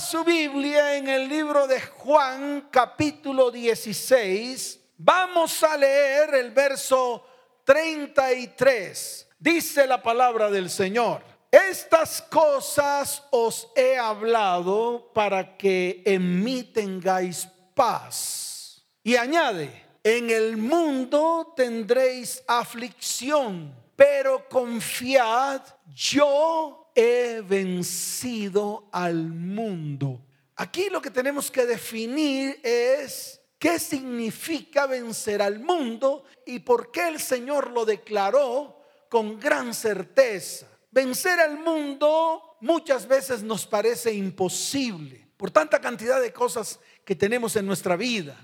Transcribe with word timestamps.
su 0.00 0.24
Biblia 0.24 0.96
en 0.96 1.08
el 1.08 1.28
libro 1.28 1.66
de 1.66 1.78
Juan 1.78 2.68
capítulo 2.70 3.50
16, 3.50 4.80
vamos 4.96 5.62
a 5.62 5.76
leer 5.76 6.34
el 6.36 6.52
verso 6.52 7.26
33. 7.64 9.28
Dice 9.38 9.86
la 9.86 10.02
palabra 10.02 10.50
del 10.50 10.70
Señor. 10.70 11.22
Estas 11.50 12.22
cosas 12.22 13.22
os 13.30 13.68
he 13.76 13.98
hablado 13.98 15.10
para 15.12 15.58
que 15.58 16.02
en 16.06 16.42
mí 16.42 16.62
tengáis 16.62 17.46
paz. 17.74 18.82
Y 19.02 19.16
añade, 19.16 19.84
en 20.02 20.30
el 20.30 20.56
mundo 20.56 21.52
tendréis 21.54 22.42
aflicción, 22.46 23.74
pero 23.96 24.48
confiad, 24.48 25.60
yo 25.94 26.79
he 27.00 27.40
vencido 27.40 28.88
al 28.92 29.28
mundo. 29.28 30.20
Aquí 30.56 30.90
lo 30.90 31.00
que 31.00 31.10
tenemos 31.10 31.50
que 31.50 31.64
definir 31.64 32.60
es 32.62 33.40
qué 33.58 33.78
significa 33.78 34.86
vencer 34.86 35.40
al 35.40 35.60
mundo 35.60 36.24
y 36.44 36.58
por 36.58 36.90
qué 36.90 37.08
el 37.08 37.18
Señor 37.18 37.70
lo 37.70 37.86
declaró 37.86 38.82
con 39.08 39.40
gran 39.40 39.72
certeza. 39.72 40.66
Vencer 40.90 41.40
al 41.40 41.58
mundo 41.58 42.58
muchas 42.60 43.08
veces 43.08 43.42
nos 43.42 43.66
parece 43.66 44.12
imposible 44.12 45.26
por 45.38 45.50
tanta 45.50 45.80
cantidad 45.80 46.20
de 46.20 46.34
cosas 46.34 46.80
que 47.06 47.16
tenemos 47.16 47.56
en 47.56 47.64
nuestra 47.64 47.96
vida, 47.96 48.36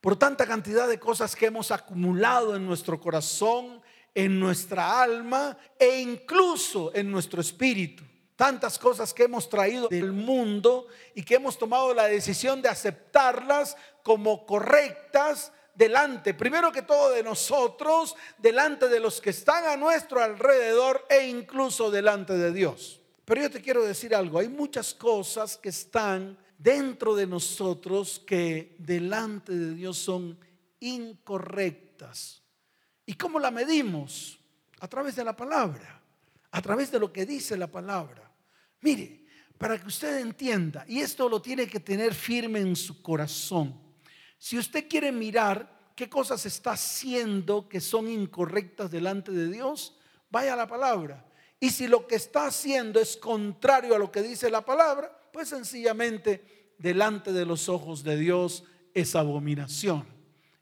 por 0.00 0.16
tanta 0.16 0.46
cantidad 0.46 0.88
de 0.88 0.98
cosas 0.98 1.36
que 1.36 1.46
hemos 1.46 1.70
acumulado 1.70 2.56
en 2.56 2.64
nuestro 2.64 2.98
corazón, 2.98 3.82
en 4.14 4.38
nuestra 4.38 5.02
alma 5.02 5.56
e 5.78 6.00
incluso 6.00 6.94
en 6.94 7.10
nuestro 7.10 7.40
espíritu. 7.40 8.04
Tantas 8.36 8.78
cosas 8.78 9.14
que 9.14 9.24
hemos 9.24 9.48
traído 9.48 9.88
del 9.88 10.12
mundo 10.12 10.88
y 11.14 11.22
que 11.22 11.36
hemos 11.36 11.58
tomado 11.58 11.94
la 11.94 12.06
decisión 12.06 12.60
de 12.62 12.68
aceptarlas 12.68 13.76
como 14.02 14.44
correctas 14.44 15.52
delante, 15.74 16.34
primero 16.34 16.70
que 16.70 16.82
todo 16.82 17.10
de 17.10 17.22
nosotros, 17.22 18.14
delante 18.38 18.88
de 18.88 19.00
los 19.00 19.20
que 19.20 19.30
están 19.30 19.64
a 19.64 19.76
nuestro 19.76 20.22
alrededor 20.22 21.04
e 21.08 21.26
incluso 21.26 21.90
delante 21.90 22.34
de 22.34 22.52
Dios. 22.52 23.00
Pero 23.24 23.42
yo 23.42 23.50
te 23.50 23.62
quiero 23.62 23.84
decir 23.84 24.14
algo, 24.14 24.38
hay 24.38 24.48
muchas 24.48 24.94
cosas 24.94 25.56
que 25.56 25.70
están 25.70 26.38
dentro 26.58 27.14
de 27.14 27.26
nosotros 27.26 28.20
que 28.24 28.76
delante 28.78 29.52
de 29.52 29.74
Dios 29.74 29.98
son 29.98 30.38
incorrectas. 30.80 32.43
¿Y 33.06 33.14
cómo 33.14 33.38
la 33.38 33.50
medimos? 33.50 34.38
A 34.80 34.88
través 34.88 35.16
de 35.16 35.24
la 35.24 35.36
palabra, 35.36 36.02
a 36.50 36.62
través 36.62 36.90
de 36.90 36.98
lo 36.98 37.12
que 37.12 37.24
dice 37.24 37.56
la 37.56 37.66
palabra. 37.66 38.30
Mire, 38.80 39.24
para 39.58 39.78
que 39.80 39.86
usted 39.86 40.18
entienda, 40.18 40.84
y 40.88 41.00
esto 41.00 41.28
lo 41.28 41.40
tiene 41.40 41.66
que 41.66 41.80
tener 41.80 42.14
firme 42.14 42.60
en 42.60 42.76
su 42.76 43.02
corazón, 43.02 43.80
si 44.38 44.58
usted 44.58 44.88
quiere 44.88 45.10
mirar 45.10 45.92
qué 45.94 46.08
cosas 46.08 46.44
está 46.44 46.72
haciendo 46.72 47.68
que 47.68 47.80
son 47.80 48.08
incorrectas 48.08 48.90
delante 48.90 49.32
de 49.32 49.50
Dios, 49.50 49.96
vaya 50.30 50.54
a 50.54 50.56
la 50.56 50.66
palabra. 50.66 51.24
Y 51.60 51.70
si 51.70 51.86
lo 51.86 52.06
que 52.06 52.16
está 52.16 52.46
haciendo 52.46 53.00
es 53.00 53.16
contrario 53.16 53.94
a 53.94 53.98
lo 53.98 54.10
que 54.12 54.22
dice 54.22 54.50
la 54.50 54.64
palabra, 54.64 55.16
pues 55.32 55.48
sencillamente 55.48 56.74
delante 56.78 57.32
de 57.32 57.46
los 57.46 57.68
ojos 57.68 58.02
de 58.02 58.18
Dios 58.18 58.64
es 58.92 59.14
abominación. 59.14 60.06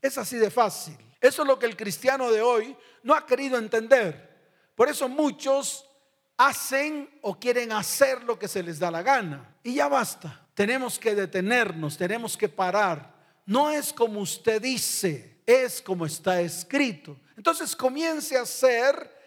Es 0.00 0.18
así 0.18 0.36
de 0.36 0.50
fácil. 0.50 0.96
Eso 1.22 1.42
es 1.42 1.48
lo 1.48 1.58
que 1.58 1.64
el 1.64 1.76
cristiano 1.76 2.30
de 2.30 2.42
hoy 2.42 2.76
no 3.02 3.14
ha 3.14 3.24
querido 3.24 3.56
entender. 3.56 4.30
Por 4.74 4.90
eso 4.90 5.08
muchos 5.08 5.88
hacen 6.36 7.08
o 7.22 7.38
quieren 7.38 7.72
hacer 7.72 8.22
lo 8.24 8.38
que 8.38 8.48
se 8.48 8.62
les 8.62 8.78
da 8.78 8.90
la 8.90 9.02
gana. 9.02 9.56
Y 9.62 9.76
ya 9.76 9.88
basta. 9.88 10.46
Tenemos 10.52 10.98
que 10.98 11.14
detenernos, 11.14 11.96
tenemos 11.96 12.36
que 12.36 12.50
parar 12.50 13.12
no 13.46 13.70
es 13.70 13.92
como 13.92 14.20
usted 14.20 14.62
dice, 14.62 15.40
es 15.46 15.82
como 15.82 16.06
está 16.06 16.40
escrito. 16.40 17.18
Entonces 17.36 17.74
comience 17.74 18.36
a 18.36 18.42
hacer 18.42 19.20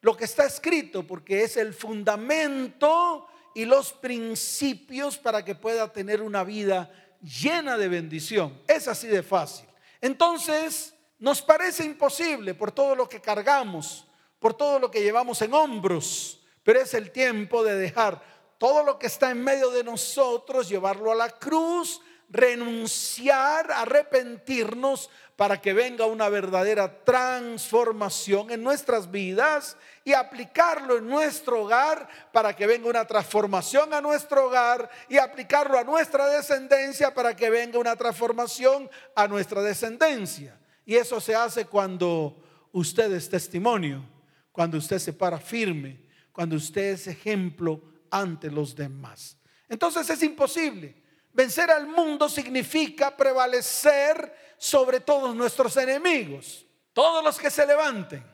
lo 0.00 0.16
que 0.16 0.24
está 0.24 0.46
escrito, 0.46 1.06
porque 1.06 1.42
es 1.42 1.56
el 1.56 1.74
fundamento 1.74 3.26
y 3.54 3.64
los 3.64 3.92
principios 3.92 5.18
para 5.18 5.44
que 5.44 5.54
pueda 5.54 5.92
tener 5.92 6.22
una 6.22 6.44
vida 6.44 6.90
llena 7.20 7.76
de 7.76 7.88
bendición. 7.88 8.62
Es 8.66 8.88
así 8.88 9.08
de 9.08 9.22
fácil. 9.22 9.66
Entonces, 10.00 10.94
nos 11.18 11.42
parece 11.42 11.84
imposible 11.84 12.54
por 12.54 12.72
todo 12.72 12.94
lo 12.94 13.08
que 13.08 13.20
cargamos, 13.20 14.06
por 14.38 14.54
todo 14.54 14.78
lo 14.78 14.90
que 14.90 15.02
llevamos 15.02 15.42
en 15.42 15.54
hombros, 15.54 16.40
pero 16.62 16.80
es 16.80 16.94
el 16.94 17.10
tiempo 17.10 17.64
de 17.64 17.76
dejar 17.76 18.22
todo 18.58 18.82
lo 18.82 18.98
que 18.98 19.06
está 19.06 19.30
en 19.30 19.42
medio 19.42 19.70
de 19.70 19.84
nosotros, 19.84 20.68
llevarlo 20.68 21.12
a 21.12 21.14
la 21.14 21.30
cruz 21.30 22.00
renunciar, 22.30 23.70
arrepentirnos 23.72 25.10
para 25.36 25.60
que 25.60 25.72
venga 25.72 26.04
una 26.04 26.28
verdadera 26.28 27.04
transformación 27.04 28.50
en 28.50 28.62
nuestras 28.62 29.10
vidas 29.10 29.76
y 30.04 30.12
aplicarlo 30.12 30.98
en 30.98 31.06
nuestro 31.06 31.62
hogar 31.62 32.08
para 32.32 32.54
que 32.54 32.66
venga 32.66 32.88
una 32.88 33.06
transformación 33.06 33.94
a 33.94 34.00
nuestro 34.00 34.46
hogar 34.46 34.90
y 35.08 35.16
aplicarlo 35.16 35.78
a 35.78 35.84
nuestra 35.84 36.26
descendencia 36.28 37.14
para 37.14 37.36
que 37.36 37.50
venga 37.50 37.78
una 37.78 37.96
transformación 37.96 38.90
a 39.14 39.28
nuestra 39.28 39.62
descendencia. 39.62 40.58
Y 40.88 40.96
eso 40.96 41.20
se 41.20 41.36
hace 41.36 41.66
cuando 41.66 42.42
usted 42.72 43.12
es 43.12 43.28
testimonio, 43.28 44.02
cuando 44.50 44.78
usted 44.78 44.98
se 44.98 45.12
para 45.12 45.38
firme, 45.38 46.00
cuando 46.32 46.56
usted 46.56 46.94
es 46.94 47.06
ejemplo 47.06 47.80
ante 48.10 48.50
los 48.50 48.74
demás. 48.74 49.36
Entonces 49.68 50.08
es 50.08 50.22
imposible 50.22 50.98
Vencer 51.38 51.70
al 51.70 51.86
mundo 51.86 52.28
significa 52.28 53.16
prevalecer 53.16 54.34
sobre 54.56 54.98
todos 54.98 55.36
nuestros 55.36 55.76
enemigos, 55.76 56.66
todos 56.92 57.22
los 57.22 57.38
que 57.38 57.48
se 57.48 57.64
levanten. 57.64 58.24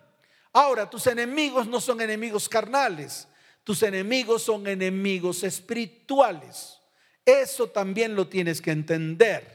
Ahora, 0.54 0.88
tus 0.88 1.06
enemigos 1.08 1.66
no 1.66 1.82
son 1.82 2.00
enemigos 2.00 2.48
carnales, 2.48 3.28
tus 3.62 3.82
enemigos 3.82 4.44
son 4.44 4.66
enemigos 4.66 5.42
espirituales. 5.42 6.78
Eso 7.26 7.68
también 7.68 8.14
lo 8.14 8.26
tienes 8.26 8.62
que 8.62 8.70
entender. 8.70 9.53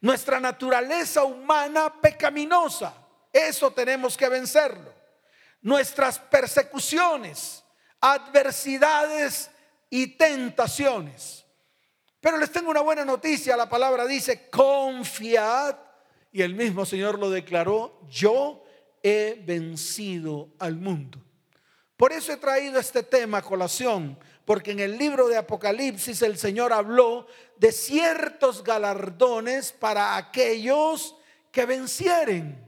Nuestra 0.00 0.38
naturaleza 0.38 1.24
humana 1.24 2.00
pecaminosa, 2.00 2.94
eso 3.32 3.70
tenemos 3.70 4.16
que 4.16 4.28
vencerlo. 4.28 4.92
Nuestras 5.62 6.18
persecuciones, 6.18 7.64
adversidades 8.00 9.50
y 9.90 10.16
tentaciones 10.16 11.46
pero 12.26 12.38
les 12.38 12.50
tengo 12.50 12.72
una 12.72 12.80
buena 12.80 13.04
noticia, 13.04 13.56
la 13.56 13.68
palabra 13.68 14.04
dice, 14.04 14.50
confiad, 14.50 15.76
y 16.32 16.42
el 16.42 16.56
mismo 16.56 16.84
Señor 16.84 17.20
lo 17.20 17.30
declaró, 17.30 18.00
yo 18.08 18.64
he 19.00 19.40
vencido 19.46 20.48
al 20.58 20.74
mundo. 20.74 21.22
Por 21.96 22.12
eso 22.12 22.32
he 22.32 22.36
traído 22.36 22.80
este 22.80 23.04
tema 23.04 23.38
a 23.38 23.42
colación, 23.42 24.18
porque 24.46 24.70
en 24.70 24.80
el 24.80 24.96
libro 24.96 25.28
de 25.28 25.36
Apocalipsis 25.36 26.22
el 26.22 26.38
Señor 26.38 26.72
habló 26.72 27.26
de 27.58 27.70
ciertos 27.72 28.64
galardones 28.64 29.72
para 29.72 30.16
aquellos 30.16 31.16
que 31.52 31.66
vencieren. 31.66 32.64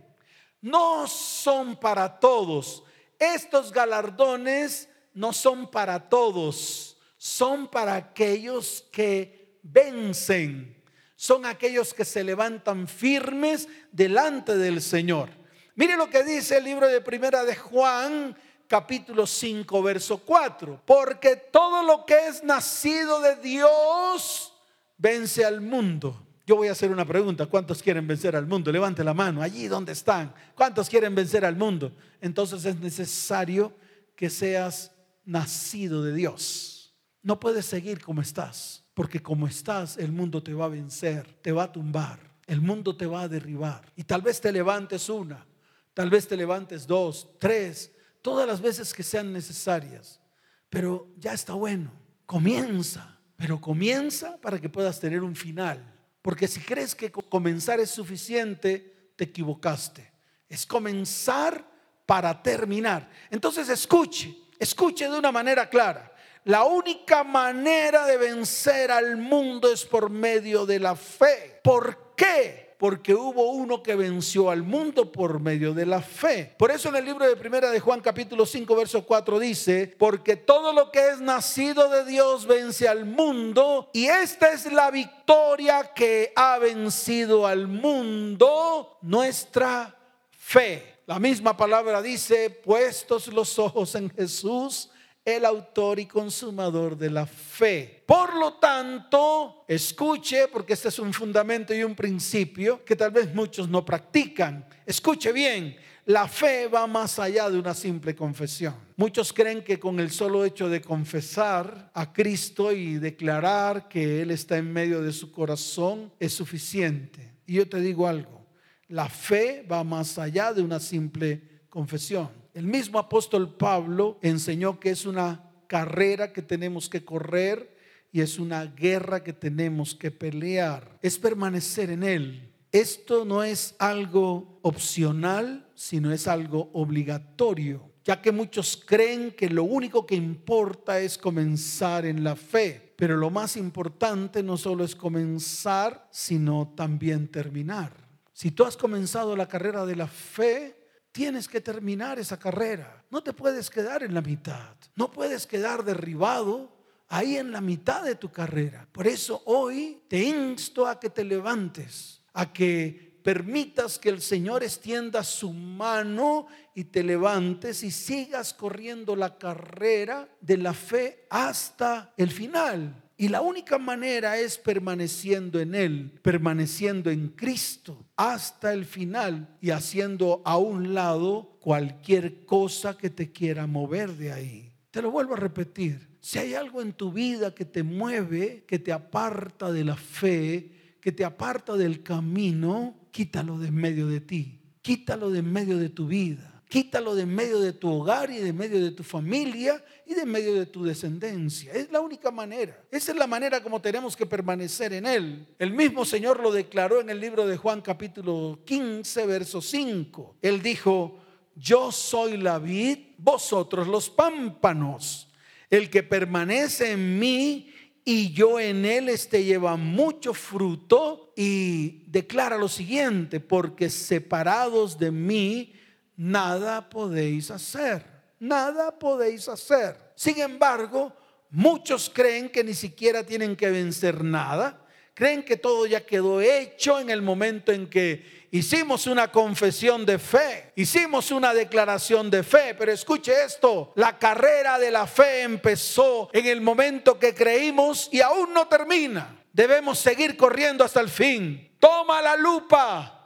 No 0.60 1.06
son 1.06 1.76
para 1.76 2.20
todos. 2.20 2.82
Estos 3.18 3.72
galardones 3.72 4.90
no 5.14 5.32
son 5.32 5.70
para 5.70 6.10
todos, 6.10 6.98
son 7.16 7.68
para 7.68 7.94
aquellos 7.94 8.84
que 8.92 9.58
vencen 9.62 10.78
son 11.18 11.46
aquellos 11.46 11.94
que 11.94 12.04
se 12.04 12.22
levantan 12.22 12.86
firmes 12.86 13.66
delante 13.90 14.56
del 14.56 14.80
Señor. 14.80 15.30
Mire 15.74 15.96
lo 15.96 16.08
que 16.08 16.22
dice 16.22 16.58
el 16.58 16.64
libro 16.64 16.86
de 16.86 17.00
Primera 17.00 17.44
de 17.44 17.56
Juan, 17.56 18.38
capítulo 18.68 19.26
5, 19.26 19.82
verso 19.82 20.18
4. 20.18 20.82
Porque 20.84 21.36
todo 21.36 21.82
lo 21.82 22.04
que 22.06 22.28
es 22.28 22.44
nacido 22.44 23.20
de 23.20 23.36
Dios 23.36 24.52
vence 24.96 25.44
al 25.44 25.60
mundo. 25.60 26.24
Yo 26.46 26.56
voy 26.56 26.68
a 26.68 26.72
hacer 26.72 26.92
una 26.92 27.04
pregunta. 27.04 27.46
¿Cuántos 27.46 27.82
quieren 27.82 28.06
vencer 28.06 28.36
al 28.36 28.46
mundo? 28.46 28.70
Levante 28.70 29.02
la 29.02 29.14
mano 29.14 29.42
allí 29.42 29.66
donde 29.66 29.92
están. 29.92 30.32
¿Cuántos 30.54 30.88
quieren 30.88 31.14
vencer 31.14 31.44
al 31.44 31.56
mundo? 31.56 31.92
Entonces 32.20 32.64
es 32.64 32.78
necesario 32.78 33.72
que 34.14 34.30
seas 34.30 34.92
nacido 35.24 36.02
de 36.02 36.14
Dios. 36.14 36.94
No 37.22 37.40
puedes 37.40 37.66
seguir 37.66 38.00
como 38.00 38.20
estás. 38.20 38.84
Porque 38.98 39.22
como 39.22 39.46
estás, 39.46 39.96
el 39.96 40.10
mundo 40.10 40.42
te 40.42 40.52
va 40.52 40.64
a 40.64 40.68
vencer, 40.68 41.24
te 41.40 41.52
va 41.52 41.62
a 41.62 41.72
tumbar, 41.72 42.18
el 42.48 42.60
mundo 42.60 42.96
te 42.96 43.06
va 43.06 43.22
a 43.22 43.28
derribar. 43.28 43.92
Y 43.94 44.02
tal 44.02 44.22
vez 44.22 44.40
te 44.40 44.50
levantes 44.50 45.08
una, 45.08 45.46
tal 45.94 46.10
vez 46.10 46.26
te 46.26 46.36
levantes 46.36 46.84
dos, 46.84 47.28
tres, 47.38 47.92
todas 48.28 48.46
las 48.46 48.60
veces 48.60 48.92
que 48.92 49.02
sean 49.02 49.32
necesarias. 49.32 50.20
Pero 50.68 51.08
ya 51.16 51.32
está 51.32 51.54
bueno, 51.54 51.90
comienza, 52.26 53.18
pero 53.36 53.58
comienza 53.58 54.36
para 54.36 54.60
que 54.60 54.68
puedas 54.68 55.00
tener 55.00 55.22
un 55.22 55.34
final. 55.34 55.82
Porque 56.20 56.46
si 56.46 56.60
crees 56.60 56.94
que 56.94 57.10
comenzar 57.10 57.80
es 57.80 57.90
suficiente, 57.90 59.12
te 59.16 59.24
equivocaste. 59.24 60.12
Es 60.46 60.66
comenzar 60.66 61.64
para 62.04 62.42
terminar. 62.42 63.08
Entonces 63.30 63.70
escuche, 63.70 64.36
escuche 64.58 65.08
de 65.08 65.18
una 65.18 65.32
manera 65.32 65.70
clara. 65.70 66.14
La 66.44 66.64
única 66.64 67.24
manera 67.24 68.04
de 68.04 68.18
vencer 68.18 68.90
al 68.90 69.16
mundo 69.16 69.72
es 69.72 69.86
por 69.86 70.10
medio 70.10 70.66
de 70.66 70.80
la 70.80 70.94
fe. 70.94 71.60
¿Por 71.64 72.12
qué? 72.14 72.67
Porque 72.78 73.12
hubo 73.12 73.50
uno 73.50 73.82
que 73.82 73.96
venció 73.96 74.50
al 74.50 74.62
mundo 74.62 75.10
por 75.10 75.40
medio 75.40 75.74
de 75.74 75.84
la 75.84 76.00
fe. 76.00 76.54
Por 76.56 76.70
eso 76.70 76.88
en 76.88 76.96
el 76.96 77.04
libro 77.04 77.28
de 77.28 77.34
Primera 77.34 77.70
de 77.70 77.80
Juan 77.80 78.00
capítulo 78.00 78.46
5 78.46 78.76
verso 78.76 79.04
4 79.04 79.40
dice, 79.40 79.96
porque 79.98 80.36
todo 80.36 80.72
lo 80.72 80.92
que 80.92 81.08
es 81.10 81.20
nacido 81.20 81.90
de 81.90 82.04
Dios 82.04 82.46
vence 82.46 82.86
al 82.86 83.04
mundo 83.04 83.90
y 83.92 84.06
esta 84.06 84.52
es 84.52 84.70
la 84.72 84.92
victoria 84.92 85.92
que 85.92 86.32
ha 86.36 86.58
vencido 86.58 87.48
al 87.48 87.66
mundo, 87.66 88.98
nuestra 89.02 89.98
fe. 90.30 91.00
La 91.06 91.18
misma 91.18 91.56
palabra 91.56 92.00
dice, 92.00 92.48
puestos 92.48 93.26
los 93.26 93.58
ojos 93.58 93.96
en 93.96 94.08
Jesús, 94.10 94.90
el 95.36 95.44
autor 95.44 95.98
y 95.98 96.06
consumador 96.06 96.96
de 96.96 97.10
la 97.10 97.26
fe. 97.26 98.02
Por 98.06 98.34
lo 98.34 98.54
tanto, 98.54 99.64
escuche, 99.68 100.48
porque 100.48 100.72
este 100.72 100.88
es 100.88 100.98
un 100.98 101.12
fundamento 101.12 101.74
y 101.74 101.84
un 101.84 101.94
principio 101.94 102.84
que 102.84 102.96
tal 102.96 103.10
vez 103.10 103.34
muchos 103.34 103.68
no 103.68 103.84
practican. 103.84 104.64
Escuche 104.86 105.30
bien, 105.32 105.76
la 106.06 106.26
fe 106.26 106.68
va 106.68 106.86
más 106.86 107.18
allá 107.18 107.50
de 107.50 107.58
una 107.58 107.74
simple 107.74 108.16
confesión. 108.16 108.74
Muchos 108.96 109.32
creen 109.32 109.62
que 109.62 109.78
con 109.78 110.00
el 110.00 110.10
solo 110.10 110.44
hecho 110.46 110.70
de 110.70 110.80
confesar 110.80 111.90
a 111.92 112.10
Cristo 112.12 112.72
y 112.72 112.94
declarar 112.94 113.88
que 113.88 114.22
Él 114.22 114.30
está 114.30 114.56
en 114.56 114.72
medio 114.72 115.02
de 115.02 115.12
su 115.12 115.30
corazón 115.30 116.10
es 116.18 116.32
suficiente. 116.32 117.34
Y 117.44 117.54
yo 117.54 117.68
te 117.68 117.80
digo 117.80 118.08
algo, 118.08 118.46
la 118.88 119.10
fe 119.10 119.66
va 119.70 119.84
más 119.84 120.18
allá 120.18 120.54
de 120.54 120.62
una 120.62 120.80
simple 120.80 121.42
confesión. 121.68 122.30
El 122.58 122.66
mismo 122.66 122.98
apóstol 122.98 123.54
Pablo 123.54 124.18
enseñó 124.20 124.80
que 124.80 124.90
es 124.90 125.06
una 125.06 125.48
carrera 125.68 126.32
que 126.32 126.42
tenemos 126.42 126.88
que 126.88 127.04
correr 127.04 127.72
y 128.10 128.20
es 128.20 128.40
una 128.40 128.64
guerra 128.64 129.22
que 129.22 129.32
tenemos 129.32 129.94
que 129.94 130.10
pelear. 130.10 130.98
Es 131.00 131.20
permanecer 131.20 131.90
en 131.90 132.02
Él. 132.02 132.52
Esto 132.72 133.24
no 133.24 133.44
es 133.44 133.76
algo 133.78 134.58
opcional, 134.62 135.70
sino 135.76 136.12
es 136.12 136.26
algo 136.26 136.68
obligatorio, 136.72 137.92
ya 138.02 138.20
que 138.20 138.32
muchos 138.32 138.82
creen 138.84 139.30
que 139.30 139.48
lo 139.48 139.62
único 139.62 140.04
que 140.04 140.16
importa 140.16 140.98
es 140.98 141.16
comenzar 141.16 142.06
en 142.06 142.24
la 142.24 142.34
fe. 142.34 142.92
Pero 142.96 143.16
lo 143.16 143.30
más 143.30 143.56
importante 143.56 144.42
no 144.42 144.56
solo 144.56 144.82
es 144.82 144.96
comenzar, 144.96 146.08
sino 146.10 146.72
también 146.74 147.28
terminar. 147.28 147.92
Si 148.32 148.50
tú 148.50 148.64
has 148.64 148.76
comenzado 148.76 149.36
la 149.36 149.46
carrera 149.46 149.86
de 149.86 149.94
la 149.94 150.08
fe, 150.08 150.77
Tienes 151.18 151.48
que 151.48 151.60
terminar 151.60 152.20
esa 152.20 152.38
carrera. 152.38 153.02
No 153.10 153.24
te 153.24 153.32
puedes 153.32 153.68
quedar 153.70 154.04
en 154.04 154.14
la 154.14 154.20
mitad. 154.20 154.76
No 154.94 155.10
puedes 155.10 155.48
quedar 155.48 155.82
derribado 155.82 156.70
ahí 157.08 157.36
en 157.38 157.50
la 157.50 157.60
mitad 157.60 158.04
de 158.04 158.14
tu 158.14 158.30
carrera. 158.30 158.86
Por 158.92 159.08
eso 159.08 159.42
hoy 159.46 160.04
te 160.06 160.22
insto 160.22 160.86
a 160.86 161.00
que 161.00 161.10
te 161.10 161.24
levantes, 161.24 162.22
a 162.34 162.52
que 162.52 163.18
permitas 163.24 163.98
que 163.98 164.10
el 164.10 164.22
Señor 164.22 164.62
extienda 164.62 165.24
su 165.24 165.52
mano 165.52 166.46
y 166.72 166.84
te 166.84 167.02
levantes 167.02 167.82
y 167.82 167.90
sigas 167.90 168.54
corriendo 168.54 169.16
la 169.16 169.36
carrera 169.36 170.28
de 170.40 170.56
la 170.56 170.72
fe 170.72 171.26
hasta 171.30 172.14
el 172.16 172.30
final. 172.30 173.07
Y 173.20 173.26
la 173.26 173.40
única 173.40 173.78
manera 173.78 174.38
es 174.38 174.58
permaneciendo 174.58 175.58
en 175.58 175.74
Él, 175.74 176.20
permaneciendo 176.22 177.10
en 177.10 177.30
Cristo 177.30 178.06
hasta 178.14 178.72
el 178.72 178.84
final 178.84 179.56
y 179.60 179.70
haciendo 179.70 180.40
a 180.44 180.56
un 180.56 180.94
lado 180.94 181.58
cualquier 181.58 182.46
cosa 182.46 182.96
que 182.96 183.10
te 183.10 183.32
quiera 183.32 183.66
mover 183.66 184.12
de 184.12 184.32
ahí. 184.32 184.72
Te 184.92 185.02
lo 185.02 185.10
vuelvo 185.10 185.34
a 185.34 185.38
repetir. 185.38 186.08
Si 186.20 186.38
hay 186.38 186.54
algo 186.54 186.80
en 186.80 186.92
tu 186.92 187.12
vida 187.12 187.52
que 187.52 187.64
te 187.64 187.82
mueve, 187.82 188.64
que 188.68 188.78
te 188.78 188.92
aparta 188.92 189.72
de 189.72 189.84
la 189.84 189.96
fe, 189.96 190.96
que 191.00 191.10
te 191.10 191.24
aparta 191.24 191.76
del 191.76 192.04
camino, 192.04 193.08
quítalo 193.10 193.58
de 193.58 193.66
en 193.66 193.74
medio 193.74 194.06
de 194.06 194.20
ti. 194.20 194.60
Quítalo 194.80 195.30
de 195.30 195.40
en 195.40 195.52
medio 195.52 195.76
de 195.76 195.88
tu 195.88 196.06
vida. 196.06 196.57
Quítalo 196.68 197.14
de 197.14 197.24
medio 197.24 197.60
de 197.60 197.72
tu 197.72 197.90
hogar 197.90 198.30
y 198.30 198.38
de 198.38 198.52
medio 198.52 198.82
de 198.82 198.90
tu 198.90 199.02
familia 199.02 199.82
y 200.06 200.14
de 200.14 200.26
medio 200.26 200.54
de 200.54 200.66
tu 200.66 200.84
descendencia. 200.84 201.72
Es 201.72 201.90
la 201.90 202.00
única 202.00 202.30
manera. 202.30 202.78
Esa 202.90 203.12
es 203.12 203.18
la 203.18 203.26
manera 203.26 203.62
como 203.62 203.80
tenemos 203.80 204.14
que 204.14 204.26
permanecer 204.26 204.92
en 204.92 205.06
Él. 205.06 205.46
El 205.58 205.72
mismo 205.72 206.04
Señor 206.04 206.40
lo 206.40 206.52
declaró 206.52 207.00
en 207.00 207.08
el 207.08 207.20
libro 207.20 207.46
de 207.46 207.56
Juan 207.56 207.80
capítulo 207.80 208.60
15, 208.66 209.26
verso 209.26 209.62
5. 209.62 210.36
Él 210.42 210.62
dijo, 210.62 211.18
yo 211.56 211.90
soy 211.90 212.36
la 212.36 212.58
vid, 212.58 212.98
vosotros 213.16 213.88
los 213.88 214.10
pámpanos. 214.10 215.28
El 215.70 215.88
que 215.88 216.02
permanece 216.02 216.92
en 216.92 217.18
mí 217.18 217.72
y 218.04 218.32
yo 218.32 218.58
en 218.58 218.86
él, 218.86 219.10
este 219.10 219.44
lleva 219.44 219.76
mucho 219.76 220.32
fruto 220.32 221.34
y 221.36 222.04
declara 222.06 222.56
lo 222.56 222.68
siguiente, 222.68 223.38
porque 223.38 223.90
separados 223.90 224.98
de 224.98 225.10
mí, 225.10 225.74
nada 226.18 226.88
podéis 226.90 227.50
hacer, 227.50 228.04
nada 228.40 228.90
podéis 228.98 229.48
hacer. 229.48 229.96
Sin 230.16 230.38
embargo, 230.40 231.12
muchos 231.48 232.10
creen 232.12 232.50
que 232.50 232.64
ni 232.64 232.74
siquiera 232.74 233.24
tienen 233.24 233.54
que 233.54 233.70
vencer 233.70 234.22
nada, 234.22 234.84
creen 235.14 235.44
que 235.44 235.56
todo 235.56 235.86
ya 235.86 236.04
quedó 236.04 236.40
hecho 236.40 236.98
en 236.98 237.08
el 237.08 237.22
momento 237.22 237.72
en 237.72 237.88
que 237.88 238.48
hicimos 238.50 239.06
una 239.06 239.30
confesión 239.30 240.04
de 240.04 240.18
fe, 240.18 240.72
hicimos 240.74 241.30
una 241.30 241.54
declaración 241.54 242.30
de 242.30 242.42
fe, 242.42 242.74
pero 242.76 242.90
escuche 242.90 243.44
esto, 243.44 243.92
la 243.94 244.18
carrera 244.18 244.76
de 244.78 244.90
la 244.90 245.06
fe 245.06 245.42
empezó 245.42 246.30
en 246.32 246.46
el 246.46 246.60
momento 246.60 247.16
que 247.16 247.32
creímos 247.32 248.08
y 248.10 248.20
aún 248.20 248.52
no 248.52 248.66
termina. 248.66 249.36
Debemos 249.52 250.00
seguir 250.00 250.36
corriendo 250.36 250.84
hasta 250.84 251.00
el 251.00 251.08
fin. 251.08 251.76
Toma 251.78 252.20
la 252.20 252.36
lupa 252.36 253.17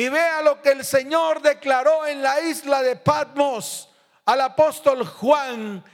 y 0.00 0.08
vea 0.08 0.40
lo 0.40 0.62
que 0.62 0.70
el 0.70 0.82
Señor 0.82 1.42
declaró 1.42 2.06
en 2.06 2.22
la 2.22 2.40
isla 2.40 2.82
de 2.82 2.96
Patmos 2.96 3.90
al 4.24 4.40
apóstol 4.40 5.04
Juan. 5.04 5.84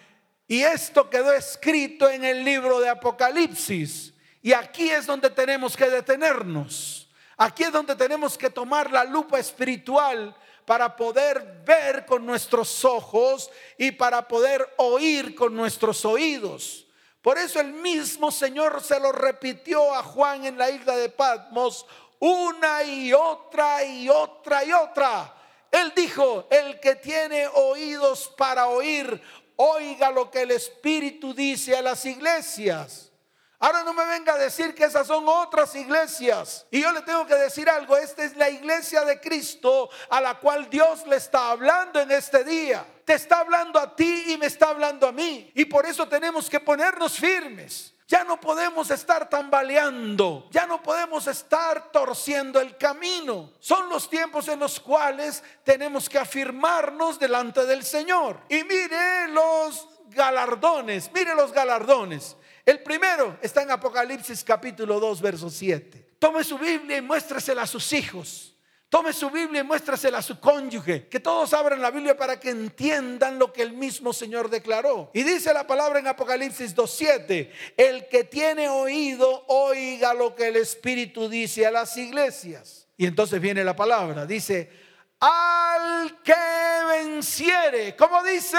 Y 0.46 0.62
esto 0.62 1.10
quedó 1.10 1.32
escrito 1.32 2.08
en 2.08 2.24
el 2.24 2.44
libro 2.44 2.78
de 2.78 2.88
Apocalipsis. 2.88 4.14
Y 4.42 4.52
aquí 4.52 4.90
es 4.90 5.06
donde 5.06 5.28
tenemos 5.30 5.76
que 5.76 5.90
detenernos. 5.90 7.10
Aquí 7.36 7.64
es 7.64 7.72
donde 7.72 7.96
tenemos 7.96 8.38
que 8.38 8.48
tomar 8.48 8.92
la 8.92 9.02
lupa 9.02 9.40
espiritual 9.40 10.36
para 10.64 10.94
poder 10.94 11.64
ver 11.66 12.06
con 12.06 12.24
nuestros 12.24 12.84
ojos 12.84 13.50
y 13.76 13.90
para 13.90 14.28
poder 14.28 14.72
oír 14.76 15.34
con 15.34 15.52
nuestros 15.52 16.04
oídos. 16.04 16.86
Por 17.22 17.38
eso 17.38 17.58
el 17.58 17.72
mismo 17.72 18.30
Señor 18.30 18.80
se 18.84 19.00
lo 19.00 19.10
repitió 19.10 19.92
a 19.92 20.04
Juan 20.04 20.44
en 20.44 20.56
la 20.56 20.70
isla 20.70 20.94
de 20.94 21.08
Patmos 21.08 21.84
una 22.20 22.82
y 22.82 23.12
otra 23.12 23.84
y 23.84 24.08
otra 24.08 24.64
y 24.64 24.72
otra. 24.72 25.34
Él 25.70 25.92
dijo, 25.94 26.46
el 26.50 26.80
que 26.80 26.96
tiene 26.96 27.46
oídos 27.48 28.32
para 28.36 28.68
oír, 28.68 29.22
oiga 29.56 30.10
lo 30.10 30.30
que 30.30 30.42
el 30.42 30.52
Espíritu 30.52 31.34
dice 31.34 31.76
a 31.76 31.82
las 31.82 32.04
iglesias. 32.06 33.12
Ahora 33.58 33.82
no 33.84 33.94
me 33.94 34.04
venga 34.04 34.34
a 34.34 34.38
decir 34.38 34.74
que 34.74 34.84
esas 34.84 35.06
son 35.06 35.26
otras 35.26 35.74
iglesias. 35.74 36.66
Y 36.70 36.82
yo 36.82 36.92
le 36.92 37.00
tengo 37.02 37.26
que 37.26 37.34
decir 37.34 37.68
algo, 37.70 37.96
esta 37.96 38.22
es 38.22 38.36
la 38.36 38.50
iglesia 38.50 39.04
de 39.04 39.18
Cristo 39.18 39.88
a 40.10 40.20
la 40.20 40.38
cual 40.38 40.68
Dios 40.68 41.06
le 41.06 41.16
está 41.16 41.50
hablando 41.50 41.98
en 41.98 42.10
este 42.10 42.44
día. 42.44 42.86
Te 43.04 43.14
está 43.14 43.40
hablando 43.40 43.78
a 43.78 43.96
ti 43.96 44.24
y 44.28 44.36
me 44.36 44.46
está 44.46 44.68
hablando 44.68 45.06
a 45.06 45.12
mí. 45.12 45.50
Y 45.54 45.64
por 45.64 45.86
eso 45.86 46.06
tenemos 46.06 46.50
que 46.50 46.60
ponernos 46.60 47.14
firmes. 47.14 47.95
Ya 48.08 48.22
no 48.22 48.40
podemos 48.40 48.90
estar 48.92 49.28
tambaleando, 49.28 50.48
ya 50.52 50.64
no 50.64 50.80
podemos 50.80 51.26
estar 51.26 51.90
torciendo 51.90 52.60
el 52.60 52.76
camino. 52.76 53.52
Son 53.58 53.88
los 53.88 54.08
tiempos 54.08 54.46
en 54.46 54.60
los 54.60 54.78
cuales 54.78 55.42
tenemos 55.64 56.08
que 56.08 56.18
afirmarnos 56.18 57.18
delante 57.18 57.66
del 57.66 57.82
Señor. 57.82 58.40
Y 58.48 58.62
mire 58.62 59.26
los 59.28 59.88
galardones, 60.10 61.10
mire 61.12 61.34
los 61.34 61.52
galardones. 61.52 62.36
El 62.64 62.82
primero 62.82 63.38
está 63.42 63.62
en 63.62 63.72
Apocalipsis 63.72 64.44
capítulo 64.44 65.00
2, 65.00 65.20
verso 65.20 65.50
7. 65.50 66.14
Tome 66.18 66.44
su 66.44 66.58
Biblia 66.58 66.98
y 66.98 67.02
muéstresela 67.02 67.62
a 67.62 67.66
sus 67.66 67.92
hijos. 67.92 68.55
Tome 68.88 69.12
su 69.12 69.30
Biblia 69.30 69.62
y 69.62 69.64
muéstrasela 69.64 70.18
a 70.18 70.22
su 70.22 70.38
cónyuge. 70.38 71.08
Que 71.08 71.18
todos 71.18 71.52
abran 71.52 71.82
la 71.82 71.90
Biblia 71.90 72.16
para 72.16 72.38
que 72.38 72.50
entiendan 72.50 73.38
lo 73.38 73.52
que 73.52 73.62
el 73.62 73.72
mismo 73.72 74.12
Señor 74.12 74.48
declaró. 74.48 75.10
Y 75.12 75.24
dice 75.24 75.52
la 75.52 75.66
palabra 75.66 75.98
en 75.98 76.06
Apocalipsis 76.06 76.74
2.7. 76.74 77.50
El 77.76 78.06
que 78.08 78.22
tiene 78.24 78.68
oído, 78.68 79.44
oiga 79.48 80.14
lo 80.14 80.36
que 80.36 80.48
el 80.48 80.56
Espíritu 80.56 81.28
dice 81.28 81.66
a 81.66 81.72
las 81.72 81.96
iglesias. 81.96 82.86
Y 82.96 83.06
entonces 83.06 83.40
viene 83.40 83.64
la 83.64 83.74
palabra. 83.74 84.24
Dice, 84.24 84.70
al 85.20 86.22
que 86.22 86.34
venciere, 86.88 87.96
como 87.96 88.22
dice, 88.22 88.58